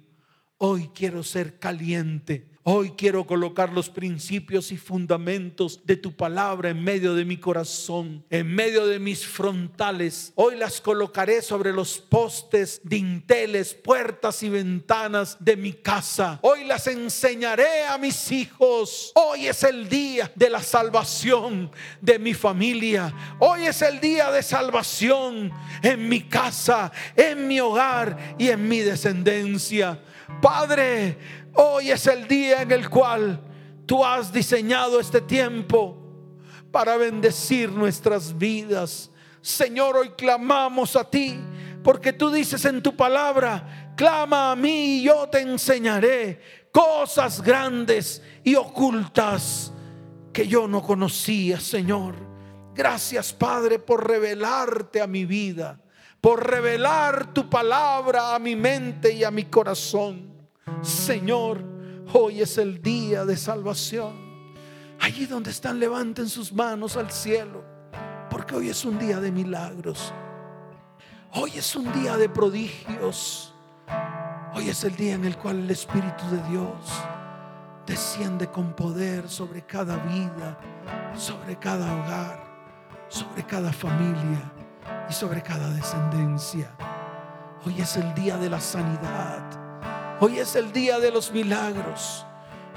Hoy 0.59 0.90
quiero 0.94 1.22
ser 1.22 1.59
caliente. 1.59 2.56
Hoy 2.68 2.94
quiero 2.96 3.24
colocar 3.29 3.72
los 3.72 3.88
principios 3.88 4.72
y 4.72 4.76
fundamentos 4.76 5.83
de 5.85 5.94
tu 5.94 6.16
palabra 6.16 6.70
en 6.70 6.83
medio 6.83 7.14
de 7.14 7.24
mi 7.24 7.37
corazón, 7.37 8.24
en 8.29 8.52
medio 8.52 8.88
de 8.88 8.98
mis 8.98 9.24
frontales. 9.24 10.33
Hoy 10.35 10.57
las 10.57 10.81
colocaré 10.81 11.42
sobre 11.42 11.72
los 11.72 11.98
postes, 11.98 12.81
dinteles, 12.83 13.72
puertas 13.72 14.42
y 14.42 14.48
ventanas 14.48 15.37
de 15.38 15.57
mi 15.57 15.74
casa. 15.74 16.40
Hoy 16.42 16.64
las 16.64 16.88
enseñaré 16.88 17.85
a 17.85 17.98
mis 17.98 18.33
hijos. 18.33 19.12
Hoy 19.14 19.46
es 19.46 19.62
el 19.62 19.88
día 19.88 20.33
de 20.35 20.50
la 20.50 20.61
salvación 20.61 21.70
de 22.00 22.18
mi 22.18 22.35
familia. 22.35 23.14
Hoy 23.38 23.66
es 23.66 23.81
el 23.81 24.00
día 24.00 24.33
de 24.33 24.42
salvación 24.42 25.52
en 25.85 26.09
mi 26.09 26.22
casa, 26.22 26.90
en 27.14 27.46
mi 27.46 27.61
hogar 27.61 28.35
y 28.40 28.48
en 28.48 28.68
mi 28.68 28.81
descendencia. 28.81 30.02
Padre, 30.42 31.16
hoy 31.57 31.90
es 31.90 32.07
el 32.07 32.27
día 32.29 32.62
en 32.62 32.73
el 32.73 32.88
cual 32.88 33.40
tú 33.87 34.05
has 34.05 34.33
diseñado 34.33 35.01
este 35.01 35.21
tiempo 35.21 35.97
para 36.71 36.97
bendecir 36.97 37.71
nuestras 37.71 38.37
vidas. 38.37 39.11
Señor, 39.40 39.97
hoy 39.97 40.11
clamamos 40.11 40.97
a 40.97 41.09
ti 41.09 41.38
porque 41.83 42.12
tú 42.12 42.31
dices 42.31 42.64
en 42.64 42.83
tu 42.83 42.97
palabra, 42.97 43.95
clama 43.97 44.53
a 44.53 44.57
mí 44.57 44.99
y 44.99 45.03
yo 45.05 45.29
te 45.29 45.40
enseñaré 45.40 46.69
cosas 46.73 47.42
grandes 47.42 48.23
y 48.42 48.55
ocultas 48.55 49.73
que 50.33 50.47
yo 50.47 50.69
no 50.69 50.83
conocía, 50.83 51.61
Señor. 51.61 52.14
Gracias, 52.75 53.33
Padre, 53.33 53.79
por 53.79 54.07
revelarte 54.07 55.01
a 55.01 55.07
mi 55.07 55.25
vida 55.25 55.81
por 56.27 56.45
revelar 56.45 57.33
tu 57.33 57.49
palabra 57.49 58.35
a 58.35 58.40
mi 58.40 58.57
mente 58.57 59.12
y 59.12 59.23
a 59.23 59.31
mi 59.31 59.45
corazón. 59.45 60.36
Señor, 60.83 61.62
hoy 62.12 62.42
es 62.42 62.59
el 62.59 62.83
día 62.83 63.24
de 63.24 63.37
salvación. 63.37 64.26
Allí 65.00 65.26
donde 65.26 65.50
están, 65.50 65.79
levanten 65.79 66.29
sus 66.29 66.52
manos 66.52 66.96
al 66.96 67.11
cielo, 67.11 67.64
porque 68.31 68.55
hoy 68.55 68.68
es 68.70 68.85
un 68.85 68.98
día 68.98 69.20
de 69.20 69.31
milagros. 69.31 70.12
Hoy 71.35 71.52
es 71.56 71.77
un 71.77 71.92
día 71.92 72.17
de 72.17 72.29
prodigios. 72.29 73.54
Hoy 74.54 74.69
es 74.69 74.85
el 74.85 74.96
día 74.96 75.14
en 75.14 75.25
el 75.25 75.37
cual 75.37 75.58
el 75.58 75.71
Espíritu 75.71 76.25
de 76.31 76.42
Dios 76.50 76.92
desciende 77.87 78.48
con 78.48 78.75
poder 78.75 79.29
sobre 79.29 79.62
cada 79.62 79.96
vida, 79.98 80.58
sobre 81.14 81.56
cada 81.58 81.94
hogar, 81.94 82.42
sobre 83.08 83.44
cada 83.44 83.73
familia 83.73 84.52
y 85.08 85.12
sobre 85.12 85.42
cada 85.42 85.71
descendencia. 85.71 86.75
Hoy 87.64 87.81
es 87.81 87.96
el 87.96 88.14
día 88.14 88.37
de 88.38 88.50
la 88.50 88.60
sanidad. 88.60 89.65
Hoy 90.19 90.38
es 90.38 90.56
el 90.56 90.73
día 90.73 90.98
de 90.98 91.10
los 91.10 91.31
milagros. 91.31 92.25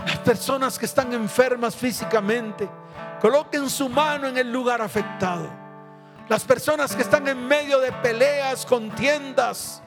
Las 0.05 0.17
personas 0.19 0.77
que 0.77 0.85
están 0.85 1.13
enfermas 1.13 1.73
físicamente, 1.73 2.69
coloquen 3.21 3.69
su 3.69 3.87
mano 3.87 4.27
en 4.27 4.37
el 4.37 4.51
lugar 4.51 4.81
afectado. 4.81 5.49
Las 6.27 6.43
personas 6.43 6.93
que 6.93 7.01
están 7.01 7.27
en 7.29 7.47
medio 7.47 7.79
de 7.79 7.93
peleas, 7.93 8.65
contiendas, 8.65 9.81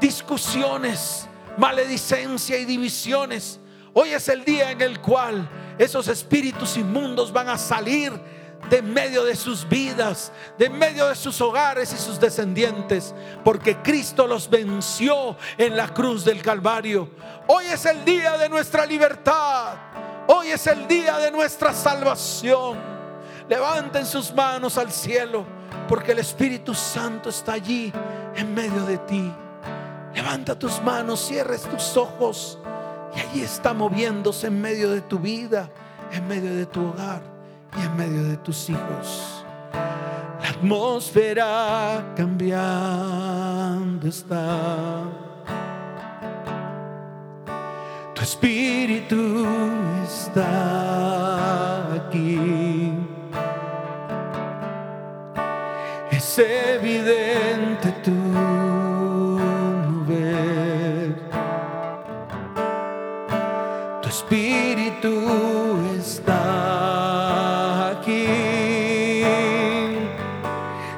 discusiones, 0.00 1.28
maledicencia 1.58 2.58
y 2.58 2.64
divisiones. 2.64 3.58
Hoy 3.92 4.10
es 4.10 4.28
el 4.28 4.44
día 4.44 4.70
en 4.70 4.80
el 4.80 5.00
cual 5.00 5.48
esos 5.78 6.06
espíritus 6.06 6.76
inmundos 6.76 7.32
van 7.32 7.48
a 7.48 7.58
salir 7.58 8.12
de 8.70 8.82
medio 8.82 9.24
de 9.24 9.36
sus 9.36 9.68
vidas, 9.68 10.32
de 10.58 10.70
medio 10.70 11.08
de 11.08 11.14
sus 11.14 11.40
hogares 11.40 11.92
y 11.92 11.96
sus 11.96 12.18
descendientes, 12.18 13.14
porque 13.44 13.76
Cristo 13.78 14.26
los 14.26 14.48
venció 14.48 15.36
en 15.58 15.76
la 15.76 15.88
cruz 15.88 16.24
del 16.24 16.42
Calvario. 16.42 17.10
Hoy 17.46 17.66
es 17.66 17.84
el 17.86 18.04
día 18.04 18.36
de 18.38 18.48
nuestra 18.48 18.86
libertad, 18.86 19.74
hoy 20.26 20.48
es 20.50 20.66
el 20.66 20.86
día 20.88 21.18
de 21.18 21.30
nuestra 21.30 21.72
salvación. 21.72 22.78
Levanten 23.48 24.06
sus 24.06 24.32
manos 24.32 24.78
al 24.78 24.90
cielo, 24.90 25.44
porque 25.86 26.12
el 26.12 26.18
Espíritu 26.18 26.74
Santo 26.74 27.28
está 27.28 27.52
allí 27.52 27.92
en 28.34 28.54
medio 28.54 28.84
de 28.84 28.98
ti. 28.98 29.32
Levanta 30.14 30.58
tus 30.58 30.80
manos, 30.80 31.26
cierres 31.26 31.62
tus 31.62 31.96
ojos 31.96 32.58
y 33.14 33.20
allí 33.20 33.42
está 33.42 33.74
moviéndose 33.74 34.46
en 34.46 34.60
medio 34.60 34.90
de 34.90 35.02
tu 35.02 35.18
vida, 35.18 35.68
en 36.12 36.26
medio 36.26 36.54
de 36.54 36.66
tu 36.66 36.86
hogar 36.86 37.33
y 37.76 37.84
en 37.84 37.96
medio 37.96 38.24
de 38.24 38.36
tus 38.38 38.70
hijos. 38.70 39.44
La 39.72 40.48
atmósfera 40.50 42.12
cambiando 42.16 44.06
está. 44.08 45.02
Tu 48.14 48.22
espíritu 48.22 49.46
está 50.04 51.94
aquí. 51.94 52.92
Es 56.10 56.38
evidente 56.38 57.90
tu 58.04 59.38
ver. 60.06 61.16
Tu 64.02 64.08
espíritu 64.08 65.12
está 65.98 67.63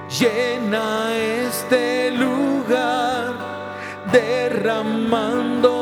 Llena 0.09 1.17
este 1.17 2.11
lugar 2.11 3.35
derramando 4.11 5.76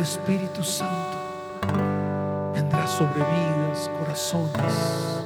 Espíritu 0.00 0.62
Santo 0.62 1.18
vendrá 2.54 2.86
sobre 2.86 3.20
vidas, 3.20 3.90
corazones 3.98 5.24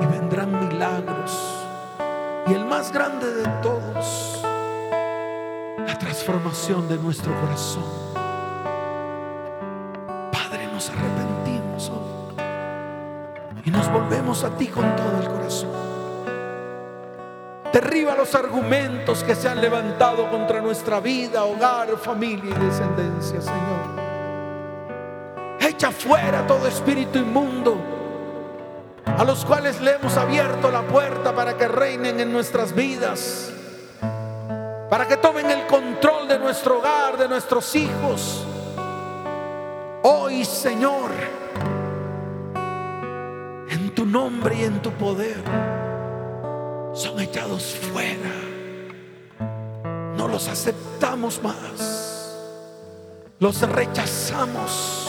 y 0.00 0.06
vendrán 0.06 0.68
milagros. 0.68 1.36
Y 2.46 2.54
el 2.54 2.64
más 2.66 2.92
grande 2.92 3.26
de 3.32 3.44
todos, 3.62 4.42
la 5.78 5.98
transformación 5.98 6.88
de 6.88 6.98
nuestro 6.98 7.32
corazón. 7.40 7.84
Padre, 10.32 10.68
nos 10.72 10.88
arrepentimos 10.88 11.90
hoy 11.90 12.44
y 13.64 13.70
nos 13.70 13.90
volvemos 13.92 14.44
a 14.44 14.50
ti 14.56 14.68
con 14.68 14.84
todo 14.94 15.20
el 15.20 15.28
corazón. 15.28 15.89
Derriba 17.72 18.16
los 18.16 18.34
argumentos 18.34 19.22
que 19.22 19.36
se 19.36 19.48
han 19.48 19.60
levantado 19.60 20.28
contra 20.28 20.60
nuestra 20.60 20.98
vida, 20.98 21.44
hogar, 21.44 21.96
familia 21.98 22.50
y 22.50 22.64
descendencia, 22.64 23.40
Señor. 23.40 24.00
Echa 25.60 25.92
fuera 25.92 26.44
todo 26.48 26.66
espíritu 26.66 27.18
inmundo 27.18 27.76
a 29.04 29.24
los 29.24 29.44
cuales 29.44 29.80
le 29.80 29.92
hemos 29.92 30.16
abierto 30.16 30.70
la 30.70 30.82
puerta 30.82 31.32
para 31.34 31.56
que 31.56 31.68
reinen 31.68 32.18
en 32.18 32.32
nuestras 32.32 32.74
vidas, 32.74 33.52
para 34.88 35.06
que 35.06 35.16
tomen 35.18 35.48
el 35.48 35.66
control 35.66 36.26
de 36.26 36.40
nuestro 36.40 36.78
hogar, 36.78 37.16
de 37.18 37.28
nuestros 37.28 37.76
hijos. 37.76 38.46
Hoy, 40.02 40.44
Señor, 40.44 41.10
en 43.68 43.94
tu 43.94 44.04
nombre 44.04 44.56
y 44.56 44.64
en 44.64 44.82
tu 44.82 44.90
poder 44.92 45.89
son 46.92 47.20
echados 47.20 47.76
fuera. 47.92 48.34
No 50.16 50.28
los 50.28 50.48
aceptamos 50.48 51.42
más. 51.42 52.36
Los 53.38 53.60
rechazamos. 53.62 55.08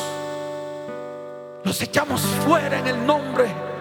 Los 1.63 1.81
echamos 1.81 2.21
fuera 2.21 2.79
en 2.79 2.87
el 2.87 3.05
nombre 3.05 3.71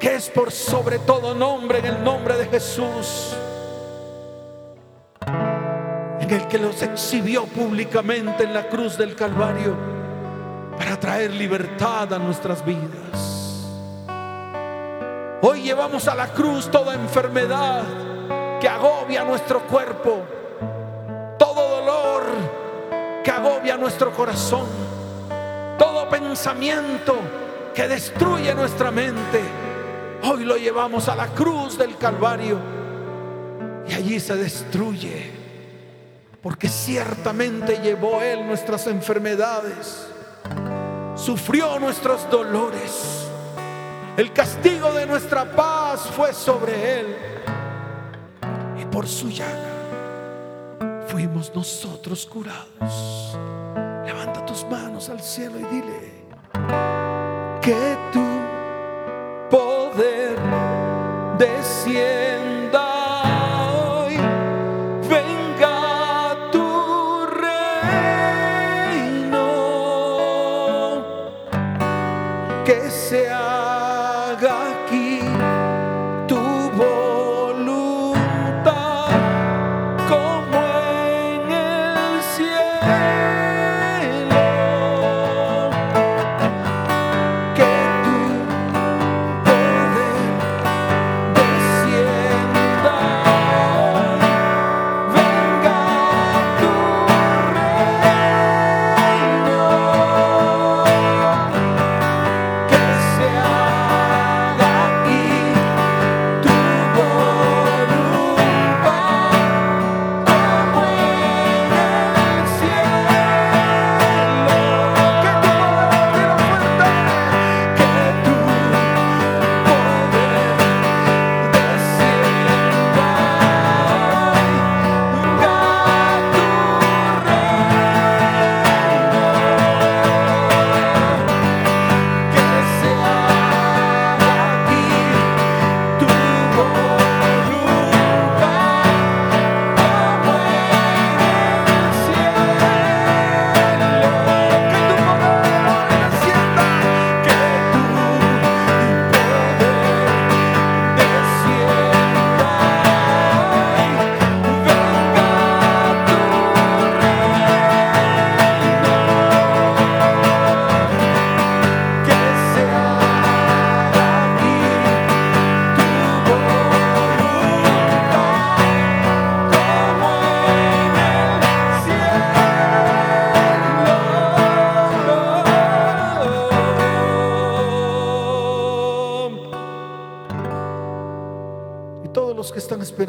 que 0.00 0.14
es 0.14 0.30
por 0.30 0.50
sobre 0.50 0.98
todo 0.98 1.34
nombre, 1.34 1.78
en 1.78 1.84
el 1.84 2.02
nombre 2.02 2.36
de 2.38 2.46
Jesús. 2.46 3.36
En 6.20 6.30
el 6.30 6.48
que 6.48 6.58
los 6.58 6.80
exhibió 6.82 7.44
públicamente 7.44 8.44
en 8.44 8.54
la 8.54 8.68
cruz 8.68 8.96
del 8.96 9.14
Calvario 9.14 9.76
para 10.78 10.98
traer 10.98 11.32
libertad 11.32 12.14
a 12.14 12.18
nuestras 12.18 12.64
vidas. 12.64 13.29
Hoy 15.42 15.62
llevamos 15.62 16.06
a 16.06 16.14
la 16.14 16.28
cruz 16.28 16.70
toda 16.70 16.92
enfermedad 16.92 17.82
que 18.60 18.68
agobia 18.68 19.24
nuestro 19.24 19.60
cuerpo, 19.62 20.18
todo 21.38 21.80
dolor 21.80 22.24
que 23.24 23.30
agobia 23.30 23.78
nuestro 23.78 24.12
corazón, 24.12 24.66
todo 25.78 26.10
pensamiento 26.10 27.16
que 27.74 27.88
destruye 27.88 28.54
nuestra 28.54 28.90
mente. 28.90 29.40
Hoy 30.24 30.44
lo 30.44 30.58
llevamos 30.58 31.08
a 31.08 31.16
la 31.16 31.28
cruz 31.28 31.78
del 31.78 31.96
Calvario. 31.96 32.58
Y 33.88 33.94
allí 33.94 34.20
se 34.20 34.36
destruye, 34.36 35.30
porque 36.42 36.68
ciertamente 36.68 37.80
llevó 37.82 38.20
Él 38.20 38.46
nuestras 38.46 38.86
enfermedades, 38.86 40.06
sufrió 41.16 41.78
nuestros 41.80 42.28
dolores 42.28 43.19
el 44.20 44.32
castigo 44.34 44.92
de 44.92 45.06
nuestra 45.06 45.50
paz 45.50 46.02
fue 46.14 46.34
sobre 46.34 47.00
él. 47.00 47.16
Y 48.78 48.84
por 48.84 49.08
su 49.08 49.30
llaga 49.30 49.70
fuimos 51.06 51.50
nosotros 51.54 52.26
curados. 52.26 53.38
Levanta 54.04 54.44
tus 54.44 54.64
manos 54.66 55.08
al 55.08 55.20
cielo 55.20 55.58
y 55.58 55.64
dile 55.74 56.20
que 57.62 57.96
tu 58.12 58.26
poder 59.50 60.38
descienda. 61.38 62.49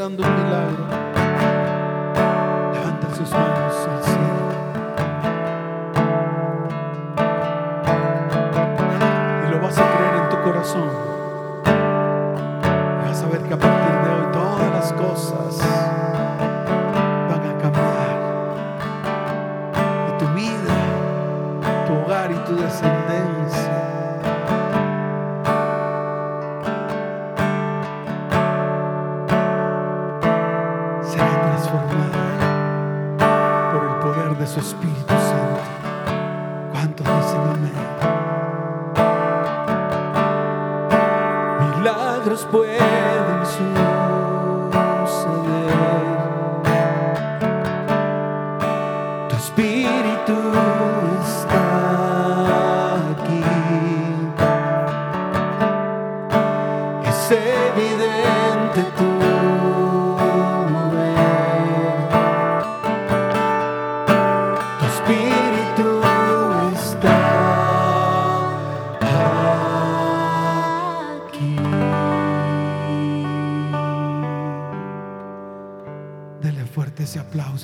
Esperando 0.02 0.24
un 0.24 0.36
milagro, 0.44 0.84
levanten 2.74 3.16
sus 3.16 3.30
manos 3.32 3.88
al 3.88 4.04
cielo. 4.04 4.42
Y 9.46 9.52
lo 9.52 9.62
vas 9.62 9.78
a 9.78 9.84
creer 9.96 10.16
en 10.24 10.30
tu 10.30 10.42
corazón. 10.42 10.90
Y 13.00 13.08
vas 13.10 13.22
a 13.22 13.28
ver 13.28 13.44
que 13.44 13.54
a 13.54 13.60
partir 13.60 13.96
de 14.02 14.10
hoy 14.10 14.32
todas 14.34 14.72
las 14.74 14.94
cosas 14.94 15.71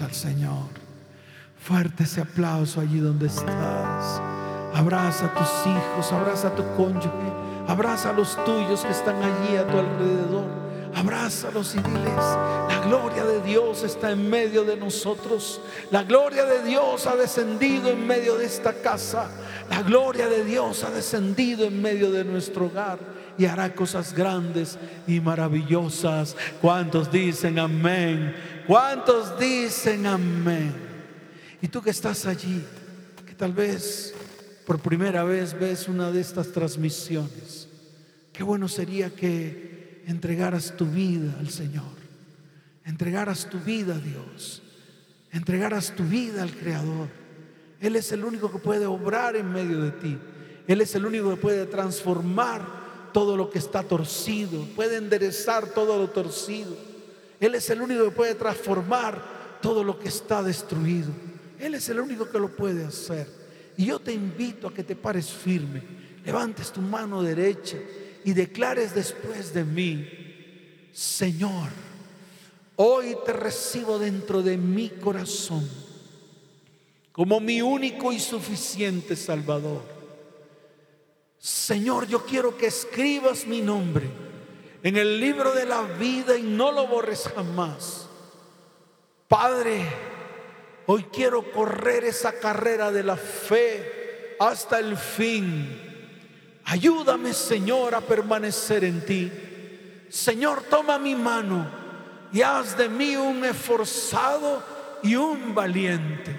al 0.01 0.13
Señor. 0.13 0.67
Fuerte 1.61 2.03
ese 2.03 2.21
aplauso 2.21 2.79
allí 2.81 2.99
donde 2.99 3.27
estás. 3.27 4.21
Abraza 4.73 5.25
a 5.25 5.33
tus 5.33 5.49
hijos, 5.65 6.11
abraza 6.11 6.49
a 6.49 6.55
tu 6.55 6.63
cónyuge, 6.75 7.09
abraza 7.67 8.11
a 8.11 8.13
los 8.13 8.37
tuyos 8.45 8.81
que 8.81 8.91
están 8.91 9.15
allí 9.17 9.55
a 9.55 9.65
tu 9.67 9.77
alrededor. 9.77 10.67
Abrázalos 10.95 11.75
y 11.75 11.79
diles, 11.79 12.15
la 12.69 12.81
gloria 12.85 13.23
de 13.23 13.41
Dios 13.41 13.83
está 13.83 14.11
en 14.11 14.29
medio 14.29 14.63
de 14.63 14.77
nosotros. 14.77 15.61
La 15.91 16.03
gloria 16.03 16.45
de 16.45 16.63
Dios 16.63 17.05
ha 17.05 17.15
descendido 17.15 17.89
en 17.89 18.07
medio 18.07 18.35
de 18.37 18.45
esta 18.45 18.73
casa. 18.73 19.29
La 19.69 19.83
gloria 19.83 20.27
de 20.27 20.43
Dios 20.43 20.83
ha 20.83 20.89
descendido 20.89 21.65
en 21.65 21.81
medio 21.81 22.11
de 22.11 22.23
nuestro 22.23 22.65
hogar 22.65 22.97
y 23.37 23.45
hará 23.45 23.73
cosas 23.75 24.13
grandes 24.13 24.79
y 25.05 25.19
maravillosas. 25.19 26.35
¿Cuántos 26.61 27.11
dicen 27.11 27.59
amén? 27.59 28.35
¿Cuántos 28.67 29.39
dicen 29.39 30.05
amén? 30.05 30.73
Y 31.61 31.69
tú 31.69 31.81
que 31.81 31.91
estás 31.91 32.25
allí, 32.25 32.61
que 33.25 33.33
tal 33.33 33.53
vez 33.53 34.13
por 34.65 34.79
primera 34.79 35.23
vez 35.23 35.57
ves 35.57 35.87
una 35.87 36.11
de 36.11 36.19
estas 36.19 36.51
transmisiones, 36.51 37.69
qué 38.33 38.43
bueno 38.43 38.67
sería 38.67 39.09
que 39.09 40.03
entregaras 40.05 40.75
tu 40.75 40.85
vida 40.85 41.33
al 41.39 41.49
Señor, 41.49 41.95
entregaras 42.83 43.49
tu 43.49 43.57
vida 43.57 43.95
a 43.95 43.99
Dios, 43.99 44.61
entregaras 45.31 45.95
tu 45.95 46.03
vida 46.03 46.43
al 46.43 46.51
Creador. 46.51 47.07
Él 47.79 47.95
es 47.95 48.11
el 48.11 48.25
único 48.25 48.51
que 48.51 48.59
puede 48.59 48.85
obrar 48.85 49.37
en 49.37 49.49
medio 49.49 49.81
de 49.81 49.91
ti. 49.91 50.17
Él 50.67 50.81
es 50.81 50.93
el 50.93 51.05
único 51.05 51.29
que 51.29 51.37
puede 51.37 51.65
transformar 51.67 52.61
todo 53.13 53.37
lo 53.37 53.49
que 53.49 53.59
está 53.59 53.81
torcido, 53.81 54.65
puede 54.75 54.97
enderezar 54.97 55.67
todo 55.67 55.97
lo 55.97 56.09
torcido. 56.09 56.86
Él 57.39 57.55
es 57.55 57.69
el 57.69 57.81
único 57.81 58.05
que 58.05 58.11
puede 58.11 58.35
transformar 58.35 59.59
todo 59.61 59.83
lo 59.83 59.99
que 59.99 60.07
está 60.07 60.41
destruido. 60.41 61.09
Él 61.59 61.75
es 61.75 61.89
el 61.89 61.99
único 61.99 62.29
que 62.29 62.39
lo 62.39 62.55
puede 62.55 62.85
hacer. 62.85 63.27
Y 63.77 63.85
yo 63.85 63.99
te 63.99 64.11
invito 64.11 64.67
a 64.67 64.73
que 64.73 64.83
te 64.83 64.95
pares 64.95 65.29
firme, 65.29 65.83
levantes 66.25 66.71
tu 66.71 66.81
mano 66.81 67.21
derecha 67.21 67.77
y 68.23 68.33
declares 68.33 68.95
después 68.95 69.53
de 69.53 69.63
mí, 69.63 70.09
Señor, 70.91 71.69
hoy 72.75 73.15
te 73.25 73.33
recibo 73.33 73.99
dentro 73.99 74.41
de 74.41 74.57
mi 74.57 74.89
corazón 74.89 75.67
como 77.11 77.39
mi 77.39 77.63
único 77.63 78.11
y 78.11 78.19
suficiente 78.19 79.15
Salvador. 79.15 79.81
Señor, 81.39 82.07
yo 82.07 82.23
quiero 82.23 82.55
que 82.55 82.67
escribas 82.67 83.47
mi 83.47 83.61
nombre 83.61 84.07
en 84.83 84.97
el 84.97 85.19
libro 85.19 85.53
de 85.53 85.65
la 85.65 85.81
vida 85.81 86.37
y 86.37 86.43
no 86.43 86.71
lo 86.71 86.87
borres 86.87 87.29
jamás. 87.35 88.07
Padre, 89.27 89.85
hoy 90.85 91.03
quiero 91.11 91.51
correr 91.51 92.05
esa 92.05 92.33
carrera 92.33 92.91
de 92.91 93.03
la 93.03 93.17
fe 93.17 94.35
hasta 94.39 94.79
el 94.79 94.95
fin. 94.95 95.87
Ayúdame, 96.65 97.33
Señor, 97.33 97.95
a 97.95 98.01
permanecer 98.01 98.83
en 98.83 99.05
ti. 99.05 99.31
Señor, 100.09 100.63
toma 100.69 100.97
mi 100.97 101.15
mano 101.15 101.69
y 102.31 102.41
haz 102.41 102.77
de 102.77 102.89
mí 102.89 103.15
un 103.15 103.43
esforzado 103.45 104.63
y 105.03 105.15
un 105.15 105.53
valiente. 105.53 106.35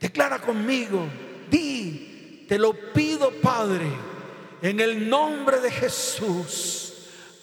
Declara 0.00 0.38
conmigo, 0.38 1.06
di, 1.50 2.44
te 2.48 2.58
lo 2.58 2.72
pido, 2.92 3.30
Padre, 3.42 3.86
En 4.60 4.80
el 4.80 5.08
nombre 5.08 5.60
de 5.60 5.70
Jesús. 5.70 6.87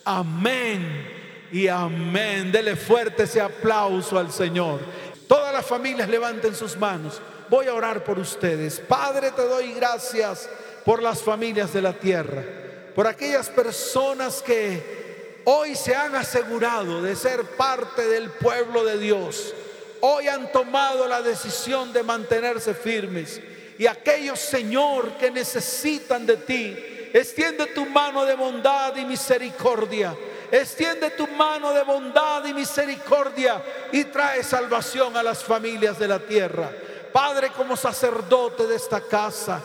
Amén 0.06 1.10
y 1.51 1.68
amén. 1.68 2.51
Dele 2.51 2.76
fuerte 2.76 3.24
ese 3.24 3.41
aplauso 3.41 4.20
al 4.20 4.32
Señor. 4.32 4.80
Todas 5.28 5.51
las 5.51 5.66
familias 5.66 6.08
levanten 6.08 6.53
sus 6.56 6.78
manos. 6.78 7.20
Voy 7.49 7.68
a 7.68 7.74
orar 7.74 8.03
por 8.03 8.20
ustedes. 8.20 8.80
Padre, 8.80 9.32
te 9.32 9.41
doy 9.41 9.74
gracias 9.74 10.47
por 10.86 11.01
las 11.01 11.24
familias 11.24 11.74
de 11.74 11.82
la 11.82 11.93
tierra, 11.93 12.43
por 12.93 13.08
aquellas 13.08 13.49
personas 13.49 14.43
que 14.43 15.41
hoy 15.45 15.76
se 15.76 15.95
han 15.95 16.16
asegurado 16.16 17.01
de 17.01 17.16
ser 17.16 17.41
parte 17.58 18.08
del 18.08 18.30
pueblo 18.30 18.86
de 18.86 18.99
Dios. 18.99 19.56
Hoy 20.01 20.28
han 20.28 20.51
tomado 20.51 21.08
la 21.08 21.24
decisión 21.24 21.91
de 21.91 22.03
mantenerse 22.03 22.76
firmes. 22.76 23.41
Y 23.80 23.88
aquellos, 23.88 24.39
Señor, 24.39 25.18
que 25.18 25.32
necesitan 25.32 26.28
de 26.28 26.38
ti, 26.38 26.95
extiende 27.20 27.68
tu 27.68 27.86
mano 27.86 28.26
de 28.26 28.36
bondad 28.36 28.95
y 28.95 29.05
misericordia 29.05 30.16
Extiende 30.51 31.11
tu 31.11 31.28
mano 31.28 31.74
de 31.74 31.84
bondad 31.84 32.45
y 32.45 32.53
misericordia 32.53 33.61
y 33.91 34.05
trae 34.05 34.43
salvación 34.43 35.18
a 35.18 35.24
las 35.24 35.43
familias 35.43 35.97
de 35.97 36.07
la 36.07 36.20
tierra. 36.20 36.72
Padre, 37.11 37.51
como 37.55 37.76
sacerdote 37.76 38.68
de 38.68 38.76
esta 38.76 39.01
casa, 39.01 39.61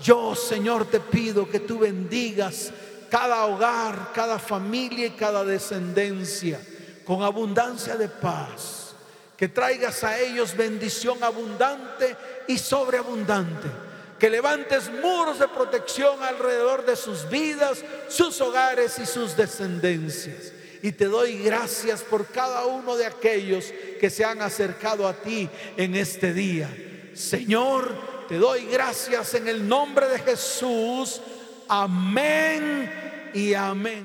yo, 0.00 0.34
Señor, 0.34 0.86
te 0.86 1.00
pido 1.00 1.48
que 1.48 1.60
tú 1.60 1.78
bendigas 1.78 2.72
cada 3.10 3.44
hogar, 3.46 4.10
cada 4.12 4.38
familia 4.38 5.06
y 5.06 5.10
cada 5.10 5.44
descendencia 5.44 6.60
con 7.04 7.22
abundancia 7.22 7.96
de 7.96 8.08
paz. 8.08 8.94
Que 9.36 9.48
traigas 9.48 10.02
a 10.02 10.18
ellos 10.18 10.56
bendición 10.56 11.22
abundante 11.22 12.16
y 12.48 12.58
sobreabundante 12.58 13.85
que 14.18 14.30
levantes 14.30 14.90
muros 14.90 15.38
de 15.38 15.48
protección 15.48 16.22
alrededor 16.22 16.84
de 16.84 16.96
sus 16.96 17.28
vidas, 17.28 17.84
sus 18.08 18.40
hogares 18.40 18.98
y 18.98 19.06
sus 19.06 19.36
descendencias. 19.36 20.52
Y 20.82 20.92
te 20.92 21.06
doy 21.06 21.38
gracias 21.38 22.02
por 22.02 22.26
cada 22.26 22.66
uno 22.66 22.96
de 22.96 23.06
aquellos 23.06 23.72
que 24.00 24.10
se 24.10 24.24
han 24.24 24.40
acercado 24.42 25.08
a 25.08 25.14
ti 25.14 25.48
en 25.76 25.96
este 25.96 26.32
día. 26.32 26.68
Señor, 27.14 28.26
te 28.28 28.36
doy 28.36 28.66
gracias 28.66 29.34
en 29.34 29.48
el 29.48 29.66
nombre 29.66 30.06
de 30.08 30.18
Jesús. 30.18 31.20
Amén 31.68 33.30
y 33.34 33.54
amén. 33.54 34.04